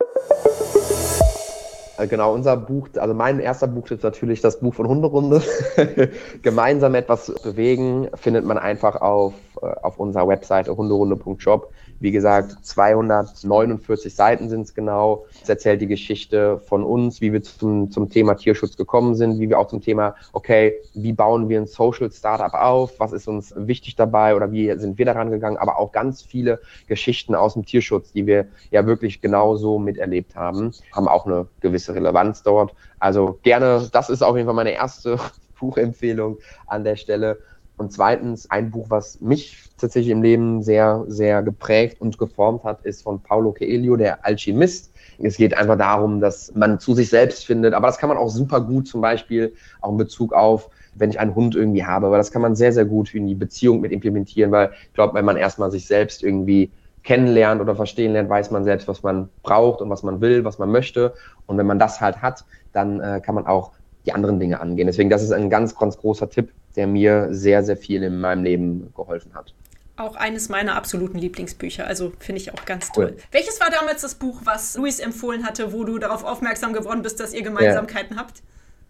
Äh, 2.01 2.07
genau, 2.07 2.35
unser 2.35 2.57
Buch, 2.57 2.89
also 2.97 3.15
mein 3.15 3.41
erster 3.41 3.67
Buch 3.67 3.91
ist 3.91 4.03
natürlich 4.03 4.41
das 4.41 4.61
Buch 4.61 4.75
von 4.75 4.89
Hunderunde. 4.89 5.43
Gemeinsam 6.43 6.95
etwas 6.95 7.33
bewegen 7.43 8.09
findet 8.15 8.45
man 8.45 8.59
einfach 8.59 8.97
auf, 9.01 9.35
auf 9.63 9.99
unserer 9.99 10.29
Webseite 10.29 10.77
hunderunde.shop. 10.77 11.73
Wie 12.01 12.13
gesagt, 12.13 12.65
249 12.65 14.15
Seiten 14.15 14.49
sind 14.49 14.63
es 14.63 14.75
genau. 14.75 15.27
Es 15.43 15.49
erzählt 15.49 15.83
die 15.83 15.87
Geschichte 15.87 16.59
von 16.59 16.83
uns, 16.83 17.21
wie 17.21 17.33
wir 17.33 17.43
zum, 17.43 17.91
zum 17.91 18.09
Thema 18.09 18.35
Tierschutz 18.35 18.77
gekommen 18.77 19.15
sind, 19.15 19.39
wie 19.39 19.51
wir 19.51 19.59
auch 19.59 19.69
zum 19.69 19.83
Thema, 19.83 20.15
okay, 20.33 20.75
wie 20.95 21.13
bauen 21.13 21.51
wir 21.51 21.61
ein 21.61 21.67
Social 21.67 22.11
Startup 22.11 22.55
auf, 22.55 22.99
was 22.99 23.13
ist 23.13 23.29
uns 23.29 23.53
wichtig 23.55 23.97
dabei 23.97 24.35
oder 24.35 24.51
wie 24.51 24.77
sind 24.79 24.97
wir 24.97 25.05
daran 25.05 25.31
gegangen, 25.31 25.59
aber 25.59 25.79
auch 25.79 25.93
ganz 25.93 26.23
viele 26.23 26.61
Geschichten 26.87 27.35
aus 27.35 27.53
dem 27.55 27.67
Tierschutz, 27.67 28.13
die 28.13 28.27
wir 28.27 28.47
ja 28.71 28.87
wirklich 28.87 29.21
genauso 29.21 29.79
miterlebt 29.79 30.35
haben, 30.37 30.73
haben 30.93 31.09
auch 31.09 31.27
eine 31.27 31.47
gewisse 31.61 31.95
Relevanz 31.95 32.43
dort. 32.43 32.75
Also 32.99 33.39
gerne, 33.43 33.89
das 33.93 34.09
ist 34.09 34.23
auf 34.23 34.37
jeden 34.37 34.47
Fall 34.47 34.55
meine 34.55 34.73
erste 34.73 35.19
Buchempfehlung 35.61 36.39
an 36.67 36.85
der 36.85 36.97
Stelle. 36.97 37.39
Und 37.81 37.93
zweitens, 37.93 38.51
ein 38.51 38.71
Buch, 38.71 38.91
was 38.91 39.23
mich 39.23 39.57
tatsächlich 39.79 40.13
im 40.13 40.23
Leben 40.23 40.63
sehr, 40.63 41.03
sehr 41.09 41.43
geprägt 41.43 41.99
und 42.03 42.19
geformt 42.19 42.63
hat, 42.63 42.85
ist 42.85 43.05
von 43.05 43.23
Paulo 43.23 43.53
Coelho, 43.53 43.97
der 43.97 44.27
Alchemist. 44.27 44.93
Es 45.19 45.39
geht 45.39 45.57
einfach 45.57 45.79
darum, 45.79 46.21
dass 46.21 46.55
man 46.55 46.79
zu 46.79 46.93
sich 46.93 47.09
selbst 47.09 47.47
findet. 47.47 47.73
Aber 47.73 47.87
das 47.87 47.97
kann 47.97 48.11
man 48.11 48.19
auch 48.19 48.29
super 48.29 48.61
gut 48.61 48.87
zum 48.87 49.01
Beispiel 49.01 49.55
auch 49.81 49.93
in 49.93 49.97
Bezug 49.97 50.35
auf, 50.35 50.69
wenn 50.95 51.09
ich 51.09 51.19
einen 51.19 51.35
Hund 51.35 51.55
irgendwie 51.55 51.83
habe. 51.83 52.09
Aber 52.09 52.19
das 52.19 52.31
kann 52.31 52.43
man 52.43 52.55
sehr, 52.55 52.75
sehr 52.75 52.85
gut 52.85 53.15
in 53.15 53.27
die 53.27 53.35
Beziehung 53.35 53.81
mit 53.81 53.93
implementieren, 53.93 54.51
weil 54.51 54.73
ich 54.89 54.93
glaube, 54.93 55.15
wenn 55.15 55.25
man 55.25 55.39
erstmal 55.39 55.71
sich 55.71 55.87
selbst 55.87 56.23
irgendwie 56.23 56.71
kennenlernt 57.03 57.63
oder 57.63 57.75
verstehen 57.75 58.13
lernt, 58.13 58.29
weiß 58.29 58.51
man 58.51 58.65
selbst, 58.65 58.89
was 58.89 59.03
man 59.03 59.31
braucht 59.43 59.81
und 59.81 59.89
was 59.89 60.03
man 60.03 60.21
will, 60.21 60.45
was 60.45 60.59
man 60.59 60.71
möchte. 60.71 61.15
Und 61.47 61.57
wenn 61.57 61.67
man 61.67 61.79
das 61.79 61.99
halt 62.03 62.21
hat, 62.21 62.45
dann 62.75 63.01
äh, 63.01 63.23
kann 63.25 63.35
man 63.35 63.47
auch 63.47 63.73
die 64.05 64.13
anderen 64.13 64.39
Dinge 64.39 64.61
angehen. 64.61 64.87
Deswegen, 64.87 65.09
das 65.09 65.23
ist 65.23 65.33
ein 65.33 65.49
ganz, 65.49 65.75
ganz 65.79 65.97
großer 65.97 66.29
Tipp, 66.29 66.53
der 66.81 66.87
mir 66.87 67.29
sehr, 67.31 67.63
sehr 67.63 67.77
viel 67.77 68.03
in 68.03 68.23
meinem 68.23 68.43
Leben 68.43 68.91
geholfen 68.97 69.35
hat. 69.35 69.53
auch 69.99 70.17
eines 70.17 70.49
meiner 70.49 70.77
absoluten 70.77 71.19
Lieblingsbücher. 71.19 71.87
Also 71.87 72.11
finde 72.19 72.41
ich 72.41 72.55
auch 72.55 72.65
ganz 72.65 72.91
toll. 72.91 73.13
Cool. 73.13 73.23
Welches 73.33 73.61
war 73.61 73.69
damals 73.71 74.01
das 74.01 74.15
Buch, 74.15 74.41
was 74.45 74.79
Luis 74.79 74.99
empfohlen 74.99 75.45
hatte, 75.45 75.75
wo 75.75 75.85
du 75.85 75.99
darauf 75.99 76.25
aufmerksam 76.25 76.73
geworden 76.73 77.03
bist, 77.03 77.21
dass 77.21 77.35
ihr 77.35 77.43
Gemeinsamkeiten 77.43 78.17
ja. 78.17 78.23
habt? 78.23 78.43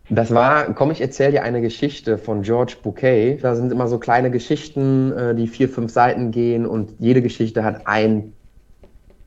Das 0.09 0.33
war, 0.33 0.73
komm, 0.73 0.93
ich 0.93 1.01
erzähle 1.01 1.33
dir 1.33 1.43
eine 1.43 1.61
Geschichte 1.61 2.17
von 2.17 2.43
George 2.43 2.77
Bouquet. 2.81 3.39
Da 3.43 3.57
sind 3.57 3.73
immer 3.73 3.89
so 3.89 3.99
kleine 3.99 4.31
Geschichten, 4.31 5.11
äh, 5.13 5.35
die 5.35 5.49
vier, 5.49 5.69
fünf 5.69 5.91
Seiten 5.91 6.31
gehen 6.31 6.67
und 6.67 6.93
jede 7.01 7.23
Geschichte 7.23 7.65
hat 7.65 7.89
ein 7.89 8.33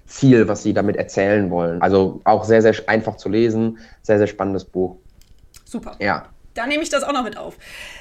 Ziel, 0.06 0.48
was 0.48 0.64
sie 0.64 0.74
damit 0.74 0.96
erzählen 0.96 1.50
wollen. 1.50 1.82
Also 1.82 2.22
auch 2.24 2.46
sehr, 2.46 2.62
sehr 2.62 2.76
einfach 2.88 3.18
zu 3.18 3.28
lesen, 3.28 3.80
sehr, 4.04 4.20
sehr 4.20 4.28
spannendes 4.28 4.64
Buch. 4.64 4.96
Super. 5.66 5.98
Ja. 6.00 6.28
Da 6.54 6.68
nehme 6.68 6.84
ich 6.84 6.90
das 6.90 7.04
auch 7.04 7.14
noch 7.14 7.24
mit 7.24 7.38
auf. 7.38 7.56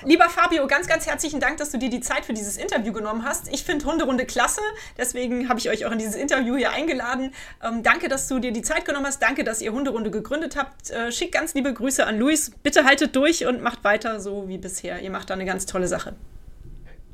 Lieber 0.04 0.28
Fabio, 0.28 0.66
ganz, 0.66 0.86
ganz 0.86 1.06
herzlichen 1.06 1.40
Dank, 1.40 1.56
dass 1.56 1.70
du 1.70 1.78
dir 1.78 1.88
die 1.88 2.00
Zeit 2.00 2.24
für 2.24 2.34
dieses 2.34 2.56
Interview 2.56 2.92
genommen 2.92 3.24
hast. 3.24 3.52
Ich 3.52 3.64
finde 3.64 3.84
Hunderunde 3.86 4.26
klasse, 4.26 4.60
deswegen 4.98 5.48
habe 5.48 5.58
ich 5.58 5.70
euch 5.70 5.86
auch 5.86 5.92
in 5.92 5.98
dieses 5.98 6.14
Interview 6.14 6.56
hier 6.56 6.70
eingeladen. 6.72 7.32
Ähm, 7.64 7.82
danke, 7.82 8.08
dass 8.08 8.28
du 8.28 8.38
dir 8.38 8.52
die 8.52 8.62
Zeit 8.62 8.84
genommen 8.84 9.06
hast. 9.06 9.22
Danke, 9.22 9.44
dass 9.44 9.62
ihr 9.62 9.72
Hunderunde 9.72 10.10
gegründet 10.10 10.56
habt. 10.56 10.90
Äh, 10.90 11.12
schick 11.12 11.32
ganz 11.32 11.54
liebe 11.54 11.72
Grüße 11.72 12.06
an 12.06 12.18
Luis. 12.18 12.52
Bitte 12.62 12.84
haltet 12.84 13.16
durch 13.16 13.46
und 13.46 13.62
macht 13.62 13.84
weiter 13.84 14.20
so 14.20 14.48
wie 14.48 14.58
bisher. 14.58 15.00
Ihr 15.00 15.10
macht 15.10 15.30
da 15.30 15.34
eine 15.34 15.44
ganz 15.44 15.66
tolle 15.66 15.88
Sache. 15.88 16.14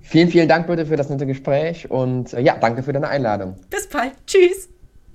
Vielen, 0.02 0.30
vielen 0.30 0.48
Dank 0.48 0.66
bitte 0.66 0.86
für 0.86 0.96
das 0.96 1.10
nette 1.10 1.26
Gespräch 1.26 1.90
und 1.90 2.32
äh, 2.32 2.40
ja, 2.40 2.56
danke 2.56 2.82
für 2.82 2.92
deine 2.92 3.08
Einladung. 3.08 3.56
Bis 3.68 3.86
bald. 3.86 4.12
Tschüss. 4.26 4.68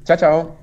Ciao, 0.05 0.17
ciao. 0.17 0.62